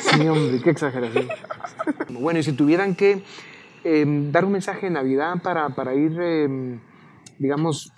[0.00, 1.28] Sí, hombre, qué exageración.
[2.08, 3.22] Bueno, y si tuvieran que
[3.84, 6.80] eh, dar un mensaje de Navidad para, para ir, eh,
[7.38, 7.92] digamos,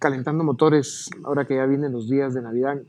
[0.00, 2.82] calentando motores, ahora que ya vienen los días de Navidad,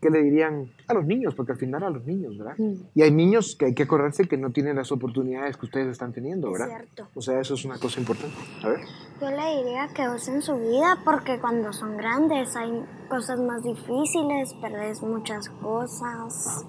[0.00, 1.34] ¿qué le dirían a los niños?
[1.34, 2.54] Porque al final a los niños, ¿verdad?
[2.94, 6.12] Y hay niños que hay que acordarse que no tienen las oportunidades que ustedes están
[6.12, 6.68] teniendo, ¿verdad?
[6.68, 7.08] cierto.
[7.14, 8.36] O sea, eso es una cosa importante.
[8.62, 8.80] A ver.
[9.20, 14.54] Yo le diría que usen su vida porque cuando son grandes hay cosas más difíciles,
[14.60, 16.64] perdés muchas cosas,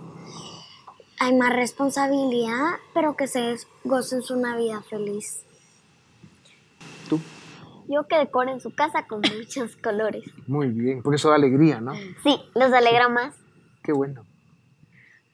[1.20, 5.46] hay más responsabilidad, pero que se gocen su Navidad feliz.
[7.92, 10.24] Yo que decoren su casa con muchos colores.
[10.48, 11.94] Muy bien, porque eso da alegría, ¿no?
[12.24, 13.36] Sí, los alegra más.
[13.84, 14.26] Qué bueno.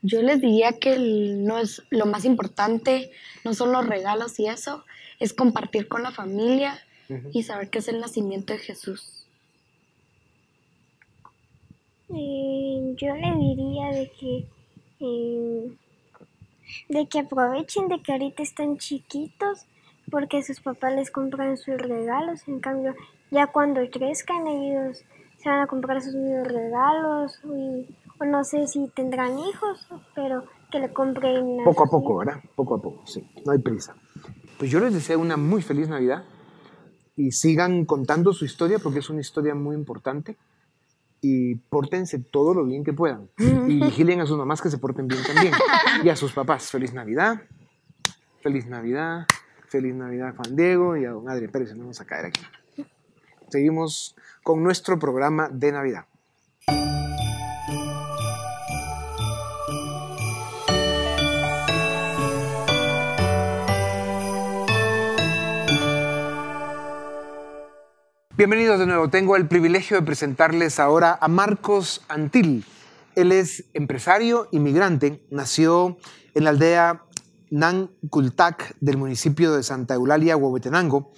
[0.02, 3.12] Yo les diría que no es lo más importante,
[3.44, 4.86] no son los regalos y eso,
[5.20, 6.80] es compartir con la familia
[7.34, 9.26] y saber que es el nacimiento de Jesús.
[12.10, 14.46] Eh, yo le diría de que
[15.00, 15.72] eh,
[16.90, 19.66] de que aprovechen de que ahorita están chiquitos
[20.10, 22.96] porque sus papás les compran sus regalos en cambio
[23.32, 25.04] ya cuando crezcan ellos
[25.38, 30.46] se van a comprar sus mismos regalos y, o no sé si tendrán hijos pero
[30.72, 32.42] que le compren Poco a poco, ¿verdad?
[32.56, 33.26] Poco a poco, sí.
[33.46, 33.96] No hay prisa.
[34.58, 36.24] Pues yo les deseo una muy feliz Navidad
[37.16, 40.38] y sigan contando su historia porque es una historia muy importante
[41.22, 45.08] y pórtense todo lo bien que puedan y vigilen a sus mamás que se porten
[45.08, 45.54] bien también
[46.04, 46.70] y a sus papás.
[46.70, 47.42] Feliz Navidad,
[48.42, 49.26] feliz Navidad,
[49.68, 52.42] feliz Navidad Juan Diego y a don Adri Pérez, no vamos a caer aquí.
[53.50, 56.06] Seguimos con nuestro programa de Navidad.
[68.38, 69.10] Bienvenidos de nuevo.
[69.10, 72.66] Tengo el privilegio de presentarles ahora a Marcos Antil.
[73.16, 75.24] Él es empresario inmigrante.
[75.32, 75.98] Nació
[76.36, 77.02] en la aldea
[77.50, 81.12] Nancultac del municipio de Santa Eulalia, Huehuetenango.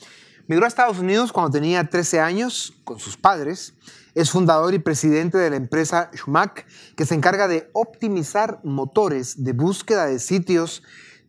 [0.48, 3.76] Migró a Estados Unidos cuando tenía 13 años con sus padres.
[4.16, 6.66] Es fundador y presidente de la empresa Schmack,
[6.96, 10.82] que se encarga de optimizar motores de búsqueda de sitios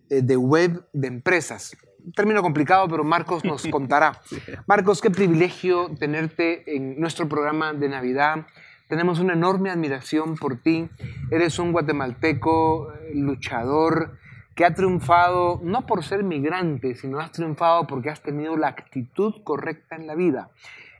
[0.08, 1.76] eh, de web de empresas.
[2.16, 4.22] Término complicado, pero Marcos nos contará.
[4.66, 8.46] Marcos, qué privilegio tenerte en nuestro programa de Navidad.
[8.88, 10.88] Tenemos una enorme admiración por ti.
[11.30, 14.18] Eres un guatemalteco eh, luchador
[14.60, 19.36] que ha triunfado no por ser migrante, sino has triunfado porque has tenido la actitud
[19.42, 20.50] correcta en la vida.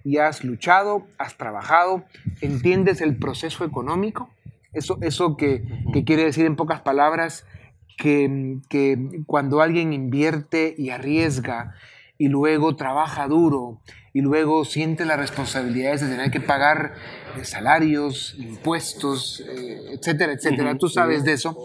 [0.03, 2.05] Y has luchado, has trabajado,
[2.40, 4.31] entiendes el proceso económico.
[4.73, 7.44] Eso, eso que, que quiere decir en pocas palabras
[7.99, 8.96] que, que
[9.27, 11.75] cuando alguien invierte y arriesga
[12.20, 13.80] y luego trabaja duro
[14.12, 16.92] y luego siente las responsabilidades de tener que pagar
[17.38, 21.56] eh, salarios, impuestos, eh, etcétera, etcétera, tú sabes de eso,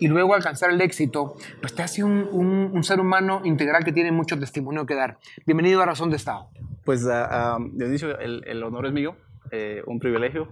[0.00, 3.92] y luego alcanzar el éxito, pues te hace un, un- un ser humano integral que
[3.92, 5.18] tiene mucho testimonio que dar.
[5.44, 6.48] Bienvenido a Razón de Estado.
[6.84, 9.14] Pues ah, ah, Dionisio, el, el honor es mío,
[9.50, 10.48] eh, un privilegio.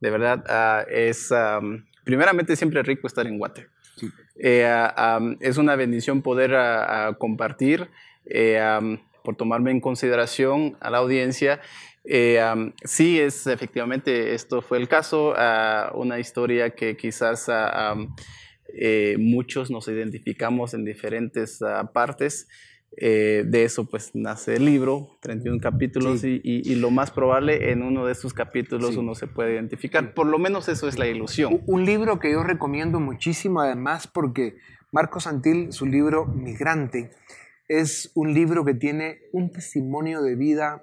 [0.00, 3.68] De verdad, ah, es am, primeramente siempre rico estar en Guate.
[4.36, 6.50] Eh, ah, am, es una bendición poder
[7.18, 7.88] compartir,
[8.26, 8.60] eh,
[9.24, 11.60] por tomarme en consideración a la audiencia.
[12.04, 12.40] Eh,
[12.84, 17.94] sí, es efectivamente, esto fue el caso, ah, una historia que quizás ah,
[18.74, 22.48] eh, muchos nos identificamos en diferentes ah, partes.
[22.98, 27.70] Eh, de eso pues nace el libro, 31 capítulos, y, y- y lo más probable
[27.70, 28.98] en uno de esos capítulos Sí.
[28.98, 30.12] uno se puede identificar.
[30.12, 31.54] Por lo menos eso es la ilusión.
[31.54, 34.56] Un- Un libro que yo recomiendo muchísimo, además, porque
[34.90, 37.12] Marcos Santil, su libro Migrante,
[37.68, 40.82] es un libro que tiene un testimonio de vida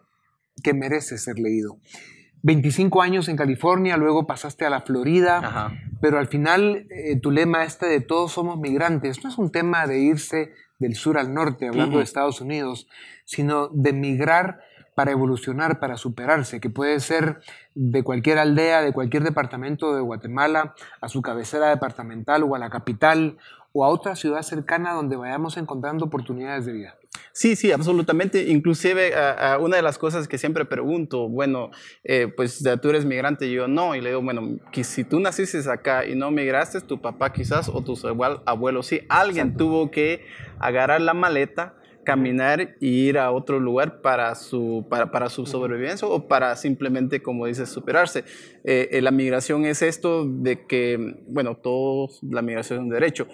[0.63, 1.79] que merece ser leído.
[2.41, 5.73] 25 años en California, luego pasaste a la Florida, Ajá.
[6.01, 9.87] pero al final eh, tu lema este de todos somos migrantes no es un tema
[9.87, 12.87] de irse del sur al norte, hablando de Estados Unidos,
[13.25, 14.61] sino de migrar
[14.95, 17.41] para evolucionar, para superarse, que puede ser
[17.73, 22.69] de cualquier aldea, de cualquier departamento de Guatemala, a su cabecera departamental o a la
[22.69, 23.37] capital
[23.73, 26.95] o a otra ciudad cercana donde vayamos encontrando oportunidades de vida.
[27.31, 28.49] Sí, sí, absolutamente.
[28.49, 31.71] Inclusive a- a una de las cosas que siempre pregunto, bueno,
[32.03, 35.19] eh, pues tú eres migrante y yo no, y le digo, bueno, que si tú
[35.19, 39.89] naciste acá y no migraste, tu papá quizás o tus abuel- abuelos sí, alguien tuvo
[39.91, 40.25] que
[40.59, 46.07] agarrar la maleta, caminar e ir a otro lugar para su, para, para su sobrevivencia
[46.07, 48.23] o para simplemente, como dices, superarse.
[48.63, 53.27] Eh, eh, la migración es esto de que, bueno, todos, la migración es un derecho,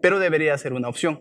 [0.00, 1.20] pero debería ser una opción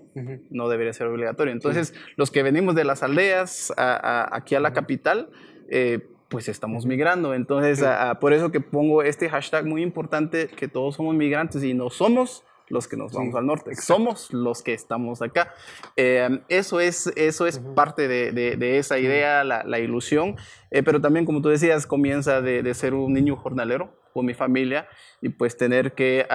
[0.50, 1.54] no debería ser obligatorio.
[1.54, 5.30] Entonces, los que venimos de las aldeas a- a- aquí a la capital,
[5.70, 7.34] eh, pues estamos migrando.
[7.34, 11.64] Entonces, a- a- por eso que pongo este hashtag muy importante, que todos somos migrantes
[11.64, 13.76] y no somos los que nos vamos al norte.
[13.76, 15.54] Somos los que estamos acá.
[15.96, 20.36] Eh, eso es, eso es parte de, de, esa idea, la, la ilusión.
[20.70, 24.34] Eh, pero también, como tú decías, comienza de, de, ser un niño jornalero con mi
[24.34, 24.88] familia
[25.22, 26.26] y pues tener que,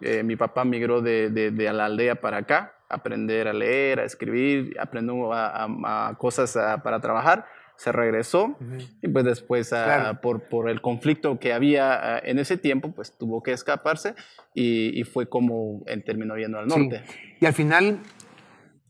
[0.00, 4.74] eh, mi papá migró de, de, la aldea para acá, aprender a leer, a escribir,
[4.80, 7.44] aprender a, a, cosas para trabajar
[7.76, 8.56] se regresó
[9.02, 13.18] y pues después ah, por, por, el conflicto que había ah, en ese tiempo, pues
[13.18, 14.14] tuvo que escaparse
[14.54, 17.04] y, y fue como él terminó yendo al norte.
[17.38, 18.00] Y al final,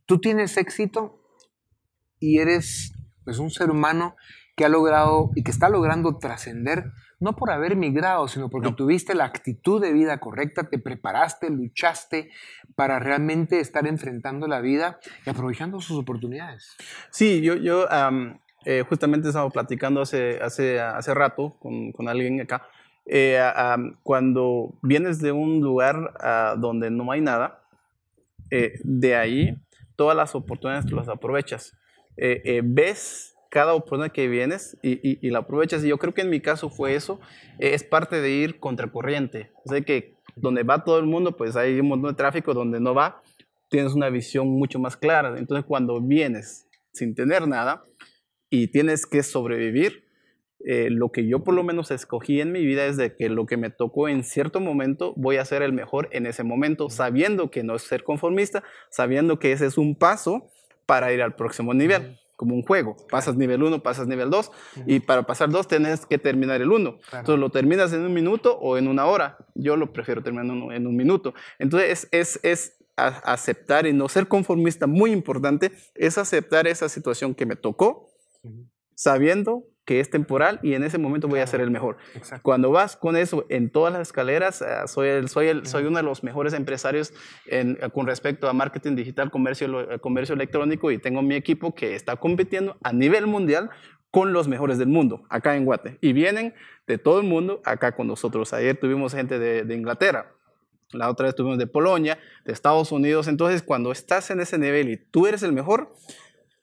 [0.07, 1.21] tú tienes éxito
[2.21, 2.93] y eres
[3.25, 4.15] pues un ser humano
[4.57, 9.15] que ha logrado y que está logrando trascender, no por haber migrado, sino porque tuviste
[9.15, 12.31] la actitud de vida correcta, te preparaste, luchaste
[12.75, 16.77] para realmente estar enfrentando la vida y aprovechando sus oportunidades.
[17.11, 17.87] Sí, yo, yo
[18.65, 22.67] eh, justamente estaba platicando hace, hace, hace rato con, con alguien acá.
[23.07, 23.41] Eh,
[24.03, 27.63] cuando vienes de un lugar ah, donde no hay nada,
[28.51, 29.57] eh, de ahí
[29.95, 31.73] todas las oportunidades tú las aprovechas.
[32.17, 35.85] ves cada oportunidad que vienes y, la aprovechas.
[35.85, 37.21] Y yo creo que en mi caso fue eso.
[37.59, 39.51] es parte de ir contracorriente.
[39.65, 42.55] O sea que donde va todo el mundo, pues hay un montón de tráfico.
[42.55, 43.23] Donde no va,
[43.69, 45.37] tienes una visión mucho más clara.
[45.39, 47.83] Entonces cuando vienes sin tener nada,
[48.51, 50.05] y tienes que sobrevivir.
[50.65, 53.47] Eh, lo que yo por lo menos escogí en mi vida es de que lo
[53.47, 57.51] que me tocó en cierto momento voy a ser el mejor en ese momento, sabiendo
[57.51, 60.51] que no es ser conformista, sabiendo que ese es un paso
[60.87, 62.97] para ir al próximo nivel, como un juego.
[63.11, 64.53] Pasas nivel 1, pasas nivel 2
[64.87, 66.99] y para pasar 2 tienes que terminar el 1.
[67.13, 69.39] Entonces lo terminas en un minuto o en una hora.
[69.55, 71.35] Yo lo prefiero terminar en un, minuto.
[71.59, 77.47] Entonces es, es aceptar y no ser conformista, muy importante, es aceptar esa situación que
[77.47, 78.09] me tocó
[78.95, 81.97] sabiendo que es temporal y en ese momento voy a ser el mejor.
[82.43, 85.97] Cuando vas con eso en todas las escaleras, eh, soy, el, soy, el, soy uno
[85.97, 87.15] de los mejores empresarios
[87.47, 91.95] en, con respecto a marketing digital, comercio, eh, comercio electrónico y tengo mi equipo que
[91.95, 93.71] está compitiendo a nivel mundial
[94.11, 95.99] con los mejores del mundo, acá en Guate.
[96.01, 96.55] Y vienen
[96.87, 98.53] de todo el mundo acá con nosotros.
[98.53, 100.33] Ayer tuvimos gente de, de Inglaterra,
[100.93, 103.29] la otra vez tuvimos de Polonia, de Estados Unidos.
[103.29, 105.93] Entonces, cuando estás en ese nivel y tú eres el mejor,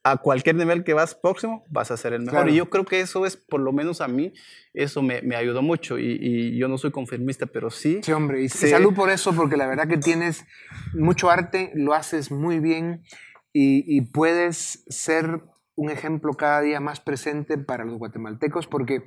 [0.04, 2.50] a cualquier nivel que vas próximo, vas a ser el mejor.
[2.50, 4.34] Y yo creo que eso es, por lo menos a mí,
[4.74, 5.98] eso me, me ayudó mucho.
[5.98, 8.02] Y, yo no soy conformista, pero sí.
[8.04, 8.44] Sí, hombre.
[8.44, 10.46] Y salud por eso, porque la verdad que tienes
[10.94, 13.04] mucho arte, lo haces muy bien
[13.54, 15.42] y, puedes ser
[15.76, 19.06] un ejemplo cada día más presente para los guatemaltecos, porque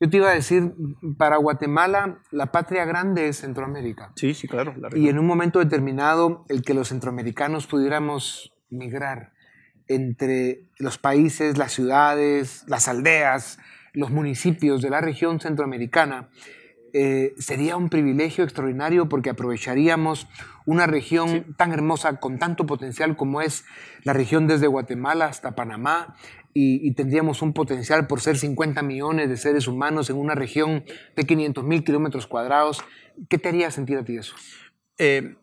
[0.00, 0.72] yo te iba a decir,
[1.18, 4.12] para Guatemala, la patria grande es Centroamérica.
[4.14, 4.74] Sí, sí, claro.
[4.94, 9.32] y en un momento determinado, el que los centroamericanos pudiéramos migrar
[9.88, 13.58] entre los países, las ciudades, las aldeas,
[13.92, 16.28] los municipios de la región centroamericana,
[16.92, 20.26] eh, sería un privilegio extraordinario porque aprovecharíamos
[20.64, 23.64] una región tan hermosa, con tanto potencial como es
[24.04, 26.16] la región desde Guatemala hasta Panamá,
[26.60, 31.24] y, tendríamos un potencial por ser 50 millones de seres humanos en una región de
[31.24, 32.82] 500 mil kilómetros cuadrados.
[33.28, 34.34] ¿Qué te haría sentir a ti eso?
[34.98, 35.36] Eh,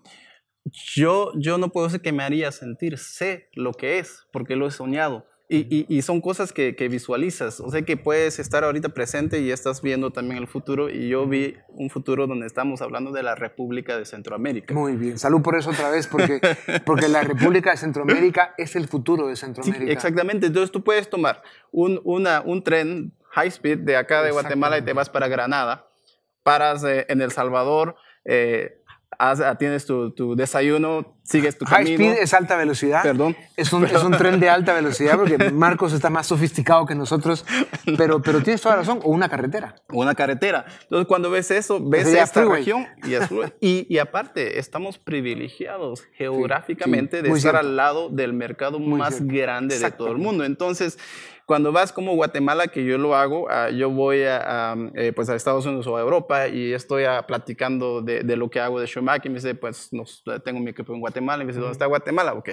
[0.65, 4.67] yo, yo no puedo decir que me haría sentir, sé lo que es, porque lo
[4.67, 5.25] he soñado.
[5.47, 9.51] Y, y, son cosas que, que, visualizas, o sea que puedes estar ahorita presente y
[9.51, 10.89] estás viendo también el futuro.
[10.89, 14.73] Y yo vi un futuro donde estamos hablando de la República de Centroamérica.
[14.73, 16.39] Muy bien, salud por eso otra vez, porque,
[16.85, 19.91] porque la República de Centroamérica es el futuro de Centroamérica.
[19.91, 24.79] exactamente, entonces tú puedes tomar un, una, un tren high speed de acá de Guatemala
[24.79, 25.87] y te vas para Granada,
[26.41, 27.97] paras eh, en El Salvador.
[28.23, 28.81] Eh,
[29.59, 31.89] tienes tu, tu, desayuno, sigues tu camino.
[31.89, 33.03] High speed es alta velocidad.
[33.03, 33.35] Perdón.
[33.55, 37.45] Es un, es un tren de alta velocidad porque Marcos está más sofisticado que nosotros,
[37.97, 39.75] pero, pero tienes toda la razón, o una carretera.
[39.89, 40.65] O una carretera.
[40.83, 42.87] Entonces, cuando ves eso, ves esta región
[43.61, 49.91] y, y, aparte, estamos privilegiados geográficamente de estar al lado del mercado más grande de
[49.91, 50.43] todo el mundo.
[50.43, 50.97] Entonces,
[51.45, 55.35] cuando vas como Guatemala, que yo lo hago, ah, yo voy a, eh, pues a
[55.35, 58.87] Estados Unidos o a Europa y estoy ah, platicando de, de, lo que hago de
[58.87, 61.43] Showmack y me dice, pues nos, tengo mi equipo en Guatemala.
[61.43, 62.33] Y me dice, ¿dónde está Guatemala?
[62.33, 62.49] Ok.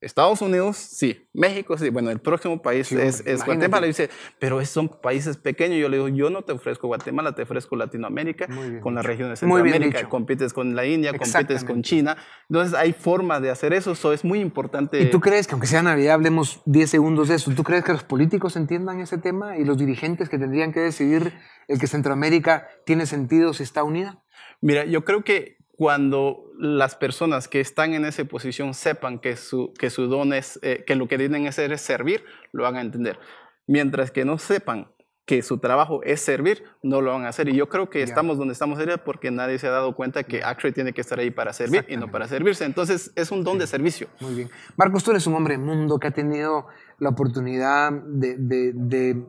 [0.00, 1.28] Estados Unidos, sí.
[1.34, 1.90] México, sí.
[1.90, 3.86] Bueno, el próximo país es, es Guatemala.
[3.86, 4.08] Y dice,
[4.38, 5.78] pero son países pequeños.
[5.78, 8.48] Yo le digo, yo no te ofrezco Guatemala, te ofrezco Latinoamérica,
[8.80, 10.08] con las regiones de Centroamérica.
[10.08, 12.16] Compites con la India, compites con China.
[12.48, 13.92] Entonces, hay formas de hacer eso.
[13.92, 15.02] Eso es muy importante.
[15.02, 17.92] ¿Y tú crees que, aunque sea Navidad, hablemos 10 segundos de eso, ¿tú crees que
[17.92, 21.34] los políticos entiendan ese tema y los dirigentes que tendrían que decidir
[21.68, 24.22] el que Centroamérica tiene sentido si está unida?
[24.62, 29.72] Mira, yo creo que cuando las personas que están en esa posición sepan que su,
[29.78, 32.76] que su don es, eh, que lo que tienen que hacer es servir, lo van
[32.76, 33.18] a entender.
[33.66, 34.88] Mientras que no sepan
[35.24, 37.48] que su trabajo es servir, no lo van a hacer.
[37.48, 40.42] Y yo creo que estamos donde estamos ahorita porque nadie se ha dado cuenta que
[40.42, 42.64] Actually tiene que estar ahí para servir y no para servirse.
[42.64, 44.08] Entonces es un don de servicio.
[44.20, 44.50] Muy bien.
[44.76, 46.66] Marcos, tú eres un hombre mundo que ha tenido
[46.98, 49.24] la oportunidad de, de, de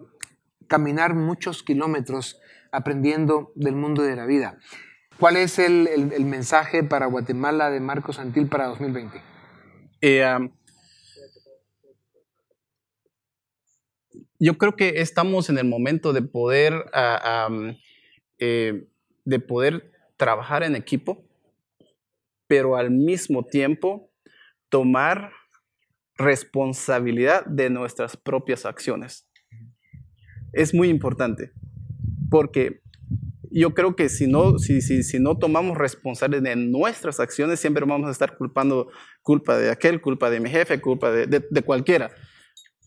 [0.68, 4.58] caminar muchos kilómetros aprendiendo del mundo de la vida.
[5.22, 9.22] ¿Cuál es el, el, mensaje para Guatemala de Marcos Antil para 2020?
[10.02, 10.50] Eh,
[14.40, 16.74] yo creo que estamos en el momento de poder,
[18.40, 18.88] eh,
[19.24, 21.24] de poder trabajar en equipo,
[22.48, 24.10] pero al mismo tiempo
[24.70, 25.34] tomar
[26.16, 29.30] responsabilidad de nuestras propias acciones.
[30.52, 31.52] Es muy importante,
[32.32, 32.81] porque
[33.52, 37.86] yo creo que si no, si, si, si no tomamos responsabilidad de nuestras acciones, siempre
[37.86, 38.90] vamos a estar culpando
[39.22, 42.12] culpa de aquel, culpa de mi jefe, culpa de, de, de cualquiera.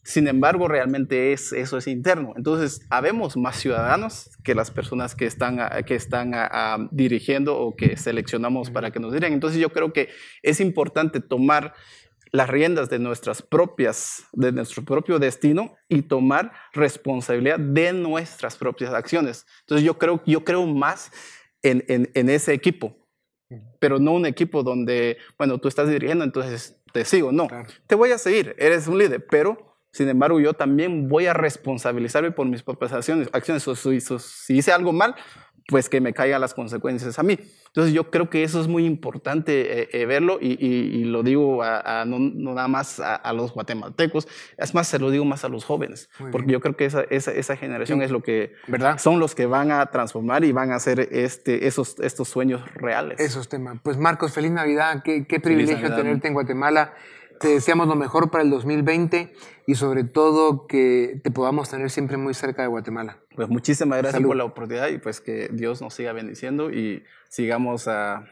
[0.07, 2.35] Sin embargo, realmente es, eso es interno.
[2.37, 7.57] Entonces, habemos más ciudadanos que las personas que están, a, que están a, a, dirigiendo
[7.59, 9.33] o que seleccionamos para que nos dirijan.
[9.33, 10.11] Entonces, yo creo que
[10.43, 11.73] es importante tomar
[12.35, 18.93] las riendas de nuestras propias, de nuestro propio destino y tomar responsabilidad de nuestras propias
[18.93, 19.47] acciones.
[19.61, 21.13] Entonces, yo creo, yo creo más
[21.63, 22.97] en, en, en ese equipo,
[23.79, 27.31] pero no un equipo donde, bueno, tú estás dirigiendo, entonces te sigo.
[27.31, 27.69] No, claro.
[27.87, 32.33] te voy a seguir, eres un líder, pero sin embargo, yo también voy a responsabilizarme
[32.33, 33.29] por mis propias acciones.
[33.33, 33.63] acciones.
[33.63, 35.15] Si, si hice algo mal,
[35.69, 37.39] pues que me caigan las consecuencias a mí.
[37.69, 41.23] Entonces yo creo que eso es muy importante eh, eh, verlo y, y, y, lo
[41.23, 45.11] digo a, a no, no, nada más a, a, los guatemaltecos, es más, se lo
[45.11, 46.59] digo más a los jóvenes, muy porque bien.
[46.59, 48.05] yo creo que esa, esa, esa generación sí.
[48.05, 48.99] es lo que ¿verdad?
[48.99, 53.19] son los que van a transformar y van a hacer este, esos, estos sueños reales.
[53.19, 53.79] Esos temas.
[53.83, 55.97] Pues Marcos, feliz Navidad, qué, qué privilegio Navidad.
[55.97, 56.95] tenerte en Guatemala.
[57.41, 59.33] Te deseamos lo mejor para el 2020
[59.67, 63.19] y sobre todo que te podamos tener siempre muy cerca de Guatemala.
[63.35, 64.29] Pues muchísimas gracias Salud.
[64.29, 68.25] por la oportunidad y pues que Dios nos siga bendiciendo y sigamos a,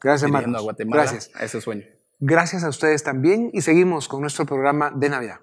[0.00, 0.54] gracias, Marcos.
[0.54, 1.30] a Guatemala gracias.
[1.34, 1.84] a ese sueño.
[2.20, 5.40] Gracias a ustedes también y seguimos con nuestro programa de Navidad.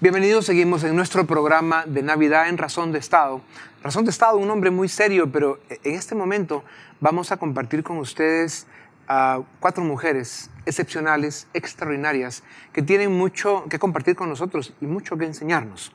[0.00, 3.40] Bienvenidos, seguimos en nuestro programa de Navidad en Razón de Estado.
[3.82, 6.62] Razón de Estado, un hombre muy serio, pero en este momento
[7.00, 8.68] vamos a compartir con ustedes
[9.08, 15.24] a cuatro mujeres excepcionales, extraordinarias, que tienen mucho que compartir con nosotros y mucho que
[15.24, 15.92] enseñarnos.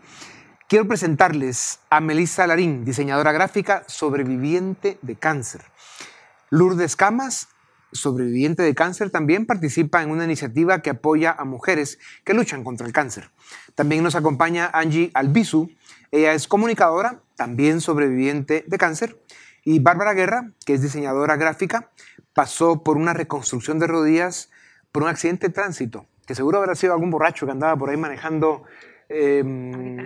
[0.68, 5.62] Quiero presentarles a Melissa Larín, diseñadora gráfica, sobreviviente de cáncer.
[6.50, 7.48] Lourdes Camas,
[7.94, 12.86] sobreviviente de cáncer, también participa en una iniciativa que apoya a mujeres que luchan contra
[12.86, 13.30] el cáncer.
[13.76, 15.70] También nos acompaña Angie Albizu,
[16.12, 19.18] ella es comunicadora, también sobreviviente de cáncer.
[19.66, 21.90] Y Bárbara Guerra, que es diseñadora gráfica,
[22.34, 24.52] pasó por una reconstrucción de rodillas
[24.92, 27.98] por un accidente de tránsito, que seguro habrá sido algún borracho que andaba por ahí
[27.98, 28.64] manejando.
[29.10, 30.04] Eh,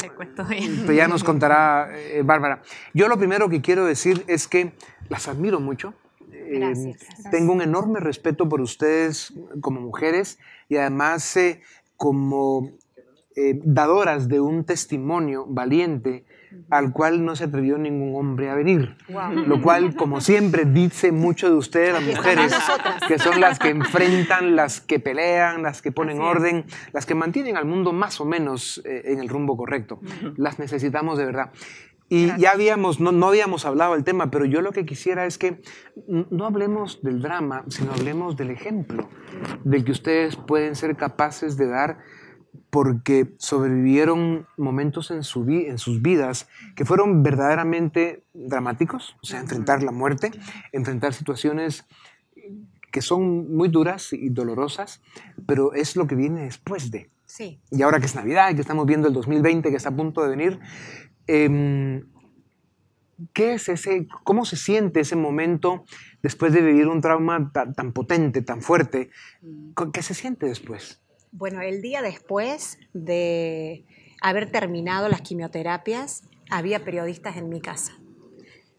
[0.96, 2.62] ya nos contará eh, Bárbara.
[2.94, 4.74] Yo lo primero que quiero decir es que
[5.10, 5.94] las admiro mucho,
[6.50, 7.32] Gracias, gracias.
[7.32, 10.40] Tengo un enorme respeto por ustedes como mujeres
[10.70, 11.62] y además eh,
[11.96, 12.72] como
[13.36, 16.26] eh, dadoras de un testimonio valiente
[16.70, 18.98] al cual no se atrevió ningún hombre a venir.
[19.10, 19.32] Wow.
[19.46, 22.54] Lo cual, como siempre, dice mucho de ustedes, las mujeres,
[23.08, 27.58] que son las que enfrentan, las que pelean, las que ponen orden, las que mantienen
[27.58, 30.00] al mundo más o menos eh, en el rumbo correcto.
[30.36, 31.52] Las necesitamos de verdad.
[32.10, 32.42] Y Gracias.
[32.42, 35.62] ya habíamos, no, no habíamos hablado del tema, pero yo lo que quisiera es que
[36.08, 39.10] no hablemos del drama, sino hablemos del ejemplo,
[39.64, 41.98] del que ustedes pueden ser capaces de dar
[42.70, 49.40] porque sobrevivieron momentos en, su vi en sus vidas que fueron verdaderamente dramáticos, o sea,
[49.40, 50.32] enfrentar la muerte,
[50.72, 51.86] enfrentar situaciones
[52.92, 55.02] que son muy duras y dolorosas,
[55.46, 57.10] pero es lo que viene después de.
[57.26, 57.60] Sí.
[57.72, 60.24] Y ahora que es Navidad y que estamos viendo el 2020 que está a punto
[60.24, 60.60] de venir,
[61.28, 62.04] eh,
[63.34, 65.86] ¿qué es ese, cómo se siente ese momento
[66.22, 69.10] después de vivir un trauma tan, tan potente, tan fuerte?
[69.94, 71.02] ¿Qué se siente después?
[71.32, 73.86] Bueno, el día después de
[74.22, 77.94] haber terminado las quimioterapias, había periodistas en mi casa.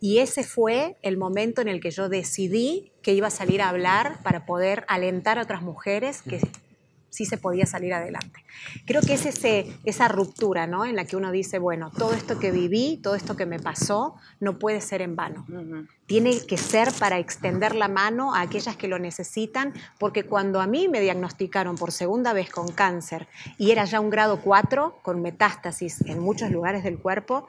[0.00, 3.68] Y ese fue el momento en el que yo decidí que iba a salir a
[3.68, 6.40] hablar para poder alentar a otras mujeres que
[7.10, 8.44] sí se podía salir adelante.
[8.86, 10.84] Creo que es ese, esa ruptura ¿no?
[10.84, 14.14] en la que uno dice, bueno, todo esto que viví, todo esto que me pasó,
[14.40, 15.44] no puede ser en vano.
[15.48, 15.88] Uh -huh.
[16.06, 20.66] Tiene que ser para extender la mano a aquellas que lo necesitan, porque cuando a
[20.66, 23.28] mí me diagnosticaron por segunda vez con cáncer
[23.58, 27.48] y era ya un grado 4, con metástasis en muchos lugares del cuerpo,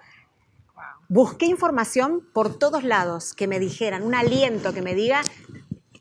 [1.07, 5.22] busqué información por todos lados que me dijeran, un aliento que me diga,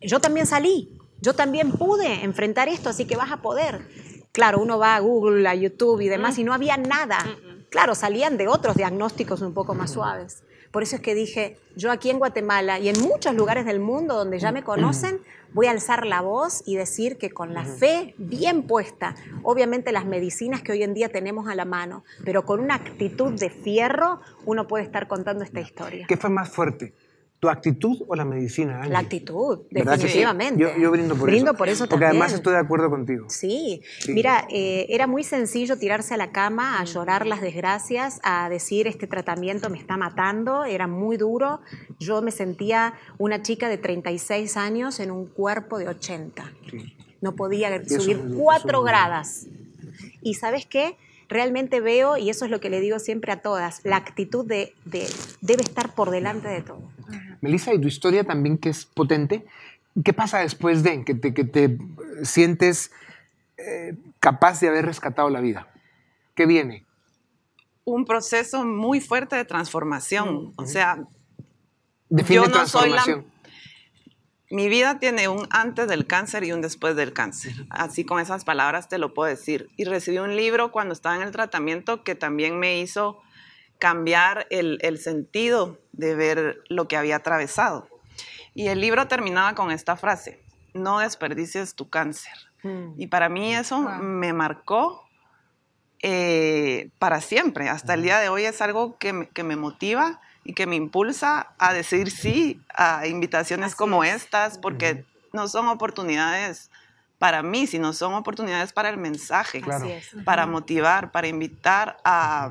[0.00, 3.80] yo también salí, yo también pude enfrentar esto, así que vas a poder.
[4.32, 7.18] Claro, uno va a Google, a YouTube y demás, y no había nada.
[7.70, 10.42] Claro, salían de otros diagnósticos un poco más suaves.
[10.70, 14.14] Por eso es que dije, yo aquí en Guatemala y en muchos lugares del mundo
[14.14, 15.20] donde ya me conocen,
[15.54, 20.04] voy a alzar la voz y decir que con la fe bien puesta, obviamente las
[20.04, 24.20] medicinas que hoy en día tenemos a la mano, pero con una actitud de fierro,
[24.44, 26.06] uno puede estar contando esta historia.
[26.06, 26.92] ¿Qué fue más fuerte?
[27.40, 28.78] ¿Tu actitud o la medicina?
[28.78, 28.90] Angie?
[28.92, 30.60] La actitud, definitivamente.
[30.60, 31.58] Yo, yo brindo por Brindo eso.
[31.58, 33.26] por eso Porque además estoy de acuerdo contigo.
[33.28, 34.12] Sí, Sí.
[34.12, 38.88] mira, eh, era muy sencillo tirarse a la cama a llorar las desgracias, a decir
[38.88, 41.60] este tratamiento me está matando, era muy duro.
[42.00, 46.52] Yo me sentía una chica de 36 años en un cuerpo de 80.
[47.20, 48.82] No podía eso subir es muy duro, cuatro eso es muy duro.
[48.84, 49.46] gradas.
[50.22, 50.96] Y sabes qué?
[51.30, 54.72] Realmente veo, y eso es lo que le digo siempre a todas, la actitud de,
[54.86, 55.06] de-
[55.42, 56.80] debe estar por delante de todo.
[57.40, 59.46] Melissa, y tu historia también que es potente.
[60.04, 61.78] ¿Qué pasa después de que te, que te
[62.22, 62.92] sientes
[63.56, 65.68] eh, capaz de haber rescatado la vida?
[66.34, 66.86] ¿Qué viene?
[67.92, 70.52] un proceso muy fuerte de transformación.
[70.56, 71.04] O sea,
[72.08, 73.24] Define yo no soy la...
[74.50, 77.52] Mi vida tiene un antes del cáncer y un después del cáncer.
[77.68, 79.68] Así con esas palabras te lo puedo decir.
[79.76, 83.20] Y recibí un libro cuando estaba en el tratamiento que también me hizo
[83.78, 87.88] cambiar el, el sentido de ver lo que había atravesado.
[88.54, 90.40] Y el libro terminaba con esta frase,
[90.74, 92.32] no desperdicies tu cáncer.
[92.96, 95.08] Y para mí eso me marcó
[96.02, 97.68] eh, para siempre.
[97.68, 100.76] Hasta el día de hoy es algo que me, que me motiva y que me
[100.76, 106.70] impulsa a decir sí a invitaciones como estas, porque no son oportunidades
[107.18, 109.84] para mí, sino son oportunidades para el mensaje, Claro.
[109.84, 110.24] Así es.
[110.24, 112.50] para motivar, para invitar a,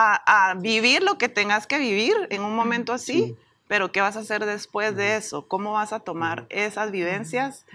[0.00, 3.36] a, a vivir lo que tengas que vivir en un momento así,
[3.68, 5.46] pero ¿qué vas a hacer después de eso?
[5.46, 7.66] ¿Cómo vas a tomar esas vivencias,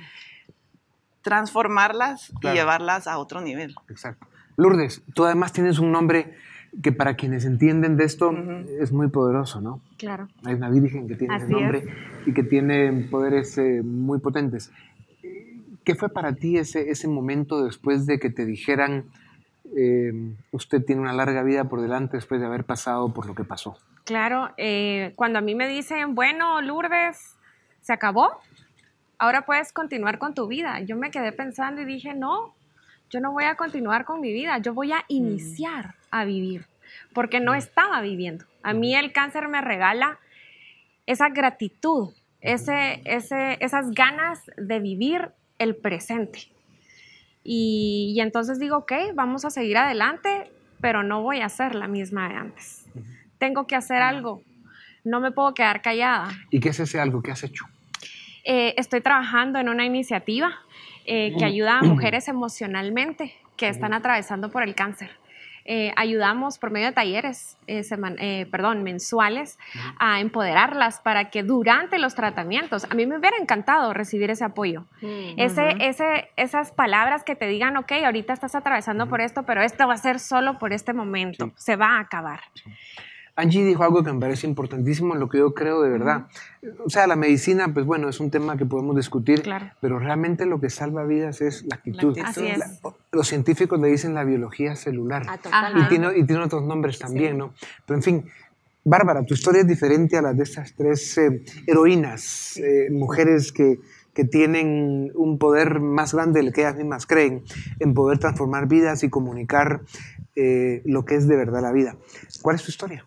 [1.21, 2.55] transformarlas Claro.
[2.55, 3.75] y llevarlas a otro nivel?
[3.89, 4.27] Exacto.
[4.57, 6.33] Lourdes, tú además tienes un nombre
[6.81, 8.33] que para quienes entienden de esto
[8.79, 9.81] es muy poderoso, ¿no?
[9.97, 10.27] Claro.
[10.43, 11.85] Hay una virgen que tiene ese Así nombre
[12.25, 14.71] y que tiene poderes eh, muy potentes.
[15.85, 19.05] ¿Qué fue para ti ese, ese momento después de que te dijeran,
[19.75, 20.13] eh,
[20.51, 23.77] usted tiene una larga vida por delante después de haber pasado por lo que pasó?
[24.03, 27.35] Claro, eh, cuando a mí me dicen, bueno, Lourdes,
[27.81, 28.39] se acabó,
[29.17, 30.79] ahora puedes continuar con tu vida.
[30.81, 32.53] Yo me quedé pensando y dije, no,
[33.09, 36.65] yo no voy a continuar con mi vida, yo voy a iniciar a vivir,
[37.13, 38.45] porque no estaba viviendo.
[38.63, 40.19] A mí el cáncer me regala
[41.05, 42.09] esa gratitud,
[42.41, 46.54] ese, ese, esas ganas de vivir el presente.
[47.45, 51.87] Y, y entonces digo, ok, vamos a seguir adelante, pero no voy a ser la
[51.87, 52.85] misma de antes.
[53.37, 54.41] Tengo que hacer algo,
[55.03, 56.29] no me puedo quedar callada.
[56.49, 57.65] ¿Y qué es ese algo que has hecho?
[58.43, 60.53] Eh, estoy trabajando en una iniciativa
[61.05, 65.11] eh, que ayuda a mujeres emocionalmente que están atravesando por el cáncer.
[65.67, 69.57] Eh, ayudamos por medio de talleres, eh, seman- eh, perdón, mensuales,
[69.97, 74.85] a empoderarlas para que durante los tratamientos, a mí me hubiera encantado recibir ese apoyo.
[75.37, 75.77] Ese, Ujú.
[75.79, 79.95] ese, esas palabras que te digan, ok, ahorita estás atravesando por esto, pero esto va
[79.95, 82.41] a ser solo por este momento, se va a acabar.
[83.37, 86.27] Angie dijo algo que me parece importantísimo, en lo que yo creo de verdad.
[86.85, 89.43] O sea, la medicina, pues bueno, es un tema que podemos discutir,
[89.81, 92.17] pero realmente lo que salva vidas es la actitud.
[92.17, 92.19] actitud.
[92.25, 92.57] Así es.
[92.59, 92.71] La-
[93.11, 95.25] los científicos le dicen la biología celular.
[95.41, 95.85] totalmente.
[95.85, 97.53] y, tiene, y tiene otros nombres también, ¿no?
[97.85, 98.25] Pero en fin,
[98.85, 103.79] Bárbara, tu historia es diferente a la de estas tres eh, heroínas, eh, mujeres que,
[104.13, 107.43] que tienen un poder más grande del que ellas mismas creen,
[107.79, 109.81] en poder transformar vidas y comunicar
[110.37, 111.95] eh, lo que es de verdad la vida.
[112.41, 113.05] ¿Cuál es tu historia?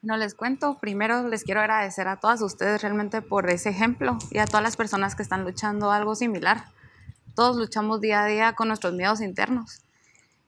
[0.00, 4.38] No les cuento, primero les quiero agradecer a todas ustedes realmente por ese ejemplo y
[4.38, 6.66] a todas las personas que están luchando algo similar.
[7.34, 9.82] Todos luchamos día a día con nuestros miedos internos.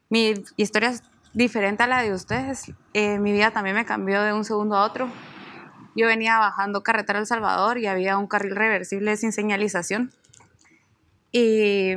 [0.09, 1.03] Mi historia es
[1.35, 2.73] diferente a la de ustedes.
[2.95, 5.11] Eh, mi vida también me cambió de un segundo a otro.
[5.97, 10.13] Yo venía bajando carretera El Salvador y había un carril reversible sin señalización.
[11.33, 11.95] Y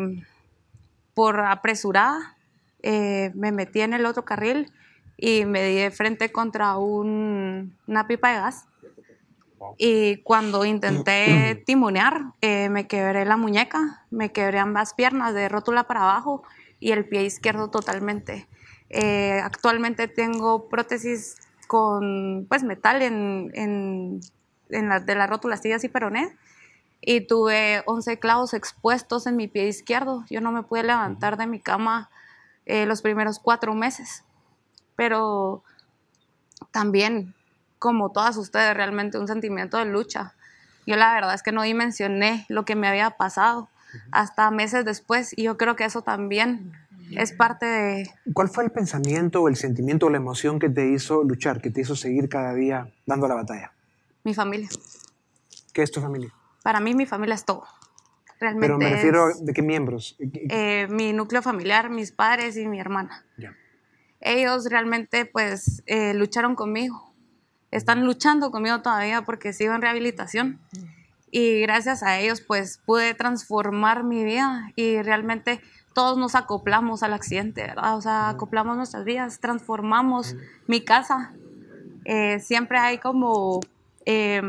[1.13, 2.35] por apresurada
[2.81, 4.71] eh, me metí en el otro carril
[5.18, 8.66] y me di de frente contra un- una pipa de gas.
[9.78, 15.84] Y cuando intenté timonear, eh, me quebré la muñeca, me quebré ambas piernas de rótula
[15.86, 16.43] para abajo
[16.80, 18.47] y el pie izquierdo totalmente.
[18.89, 21.38] Eh, actualmente tengo prótesis
[21.68, 24.20] con pues, metal en, en,
[24.70, 26.36] en la, de las rótulas tibias y peroné
[27.01, 30.26] y tuve 11 clavos expuestos en mi pie izquierdo.
[30.30, 32.09] Yo no me pude levantar de mi cama
[32.66, 34.24] eh, los primeros cuatro meses,
[34.95, 35.63] pero
[36.71, 37.33] también,
[37.79, 40.33] como todas ustedes, realmente un sentimiento de lucha.
[40.85, 43.69] Yo la verdad es que no dimensioné lo que me había pasado
[44.11, 46.73] hasta meses después y yo creo que eso también
[47.11, 48.09] es parte de...
[48.33, 51.69] ¿Cuál fue el pensamiento o el sentimiento o la emoción que te hizo luchar, que
[51.69, 53.71] te hizo seguir cada día dando la batalla?
[54.23, 54.69] Mi familia.
[55.73, 56.33] ¿Qué es tu familia?
[56.63, 57.65] Para mí mi familia es todo.
[58.39, 60.15] Realmente Pero me refiero de qué miembros.
[60.19, 63.23] eh, mi núcleo familiar, mis padres y mi hermana.
[63.37, 63.55] Ya.
[64.26, 67.13] Ellos realmente pues eh, lucharon conmigo.
[67.71, 70.59] Están luchando conmigo todavía porque sigo en rehabilitación.
[71.32, 75.61] Y gracias a ellos pues pude transformar mi vida y realmente
[75.93, 77.97] todos nos acoplamos al accidente, ¿verdad?
[77.97, 80.36] O sea, acoplamos nuestras vidas, transformamos
[80.67, 81.34] mi casa.
[82.05, 83.59] Eh, siempre hay como
[84.05, 84.41] eh,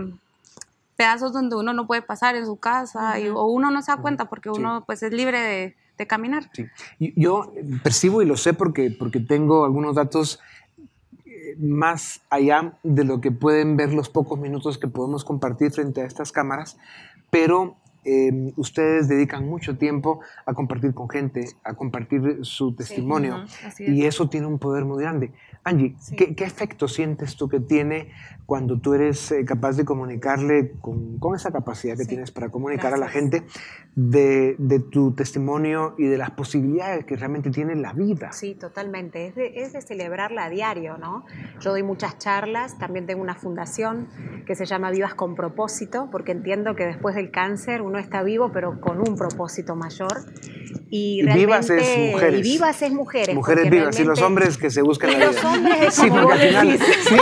[0.97, 3.97] pedazos donde uno no puede pasar en su casa y- o uno no se da
[3.99, 6.51] cuenta porque uno pues es libre de, de caminar.
[6.99, 10.41] Y- Yo percibo y lo sé porque, porque tengo algunos datos
[11.27, 16.01] eh, más allá de lo que pueden ver los pocos minutos que podemos compartir frente
[16.03, 16.77] a estas cámaras,
[17.31, 23.67] pero eh, ustedes dedican mucho tiempo a compartir con gente, a compartir su testimonio, Ujú,
[23.67, 24.15] así y es.
[24.15, 25.33] eso tiene un poder muy grande.
[25.65, 28.11] Angie, ¿qué, qué efecto sientes tú que tiene
[28.45, 32.93] cuando tú eres eh, capaz de comunicarle con, con esa capacidad que tienes para comunicar
[32.93, 33.23] a la Gracias.
[33.23, 33.47] gente
[33.95, 38.33] de, de tu testimonio y de las posibilidades que realmente tiene la vida?
[38.33, 39.29] Sí, totalmente.
[39.29, 41.25] Es de, es de celebrarla a diario, ¿no?
[41.61, 44.09] Yo doy muchas charlas, también tengo una fundación
[44.47, 48.51] que se llama Vivas con propósito, porque entiendo que después del cáncer uno está vivo,
[48.53, 50.25] pero con un propósito mayor.
[50.91, 52.41] Y, Y vivas es realmente- mujeres.
[52.41, 53.35] Y vivas es mujeres.
[53.35, 55.51] Mujeres vivas, y los hombres que se buscan Y la los vida.
[55.53, 57.17] hombres es sí, porque al final sí,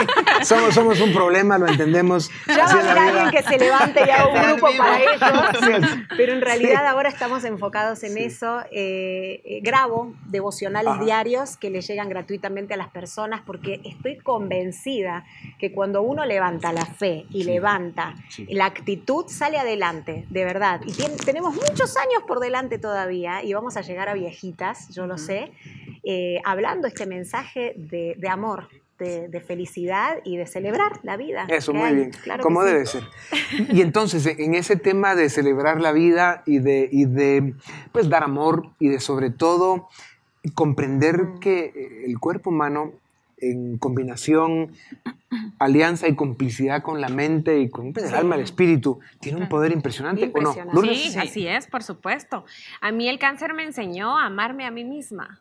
[0.45, 2.31] somos, somos un problema, lo entendemos.
[2.49, 5.89] Ya va a haber alguien que se levante y haga un grupo para ellos.
[6.17, 6.87] Pero en realidad Sí.
[6.89, 8.61] ahora estamos enfocados en eso.
[8.73, 11.05] Eh, eh, grabo devocionales Ajá.
[11.05, 15.25] diarios que le llegan gratuitamente a las personas porque estoy convencida
[15.59, 18.15] que cuando uno levanta la fe y levanta
[18.49, 20.62] la actitud, sale adelante, de verdad.
[20.87, 20.93] Y
[21.25, 25.53] tenemos muchos años por delante todavía y vamos a llegar a viejitas, yo lo sé,
[26.05, 28.69] eh, hablando este mensaje de, de amor.
[28.99, 31.47] De, de felicidad y de celebrar la vida.
[31.49, 31.95] Eso, muy hay.
[31.97, 32.11] bien.
[32.23, 32.67] Claro sí.
[32.67, 33.03] debe ser.
[33.73, 37.55] Y entonces, en ese tema de celebrar la vida y de, y de
[37.91, 39.89] pues, dar amor y de sobre todo
[40.55, 42.93] comprender que eh, el cuerpo humano
[43.43, 44.73] en combinación,
[45.59, 49.49] alianza y complicidad con la mente y con pues, el alma, el espíritu, tiene un
[49.49, 50.55] poder impresionante, ¿o no?
[50.73, 51.13] Lourdes?
[51.13, 52.45] Sí, así es, por supuesto.
[52.81, 55.41] A mí el cáncer me enseñó a amarme a mí misma,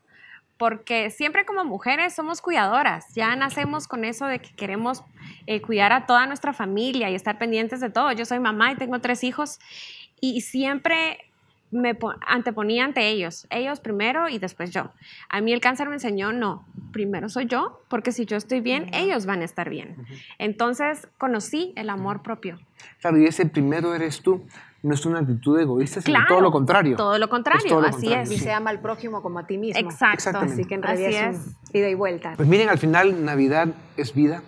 [0.57, 5.03] porque siempre como mujeres somos cuidadoras, ya nacemos con eso de que queremos
[5.47, 8.11] eh, cuidar a toda nuestra familia y estar pendientes de todo.
[8.11, 9.59] Yo soy mamá y tengo tres hijos
[10.19, 11.30] y siempre
[11.71, 14.91] me po- anteponía ante ellos, ellos primero y después yo.
[15.29, 18.93] A mí el cáncer me enseñó, no, primero soy yo, porque si yo estoy bien,
[18.93, 19.95] ellos van a estar bien.
[20.37, 22.59] Entonces conocí el amor propio.
[22.99, 24.45] Claro, y ese primero eres tú.
[24.83, 26.97] No es una actitud egoísta, sino Claro, todo lo contrario.
[26.97, 28.31] todo lo contrario, todo lo así contrario, es.
[28.31, 28.43] Y sí.
[28.45, 29.79] se ama al prójimo como a ti mismo.
[29.79, 30.15] Exacto.
[30.15, 30.53] Exactamente.
[30.53, 32.33] Así que en Así realidad es, un ida y vuelta.
[32.35, 33.67] Pues miren, al final Navidad
[33.97, 34.41] es vida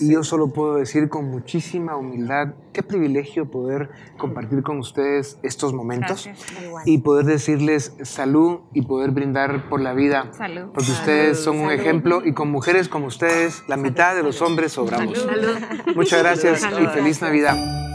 [0.00, 5.72] y yo solo puedo decir con muchísima humildad qué privilegio poder compartir con ustedes estos
[5.72, 6.86] momentos Gracias.
[6.86, 10.28] Y poder decirles salud y poder brindar por la vida.
[10.32, 10.66] Salud.
[10.72, 10.98] Porque Salud.
[11.00, 15.18] ustedes son un ejemplo y con mujeres como ustedes, la mitad de los hombres sobramos.
[15.18, 15.56] Salud.
[15.94, 17.93] Muchas gracias y feliz Navidad.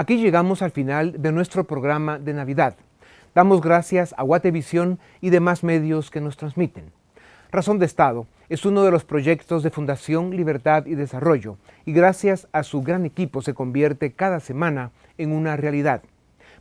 [0.00, 2.76] Aquí llegamos al final de nuestro programa de Navidad.
[3.34, 6.92] Damos gracias a Guatevisión y demás medios que nos transmiten.
[7.50, 12.46] Razón de Estado es uno de los proyectos de Fundación Libertad y Desarrollo y gracias
[12.52, 16.04] a su gran equipo se convierte cada semana en una realidad.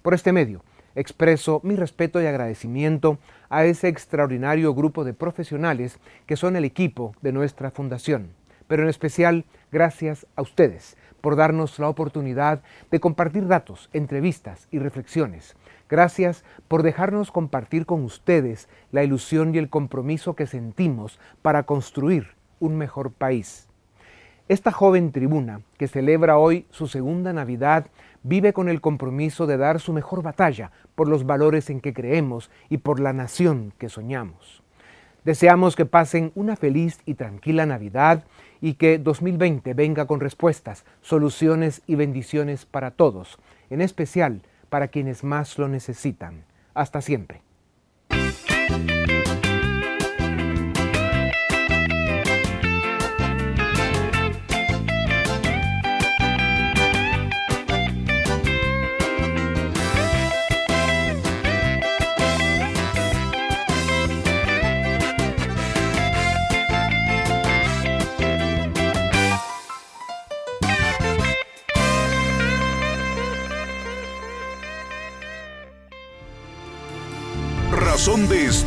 [0.02, 0.64] Por este medio,
[0.96, 3.20] expreso mi respeto y agradecimiento
[3.50, 8.30] a ese extraordinario grupo de profesionales que son el equipo de nuestra fundación,
[8.68, 12.62] pero en especial gracias a ustedes por darnos la oportunidad
[12.92, 15.56] de compartir datos, entrevistas y reflexiones.
[15.90, 22.36] Gracias por dejarnos compartir con ustedes la ilusión y el compromiso que sentimos para construir
[22.60, 23.68] un mejor país.
[24.50, 27.88] Esta joven tribuna, que celebra hoy su segunda Navidad,
[28.24, 32.50] vive con el compromiso de dar su mejor batalla por los valores en que creemos
[32.70, 34.64] y por la nación que soñamos.
[35.28, 38.24] Deseamos que pasen una feliz y tranquila Navidad
[38.62, 43.38] y que 2020 venga con respuestas, soluciones y bendiciones para todos,
[43.70, 46.46] en especial para quienes más lo necesitan.
[46.74, 47.42] Hasta siempre.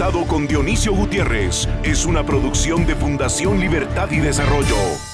[0.01, 5.10] Con Dionisio Gutiérrez es una producción de Fundación Libertad y Desarrollo.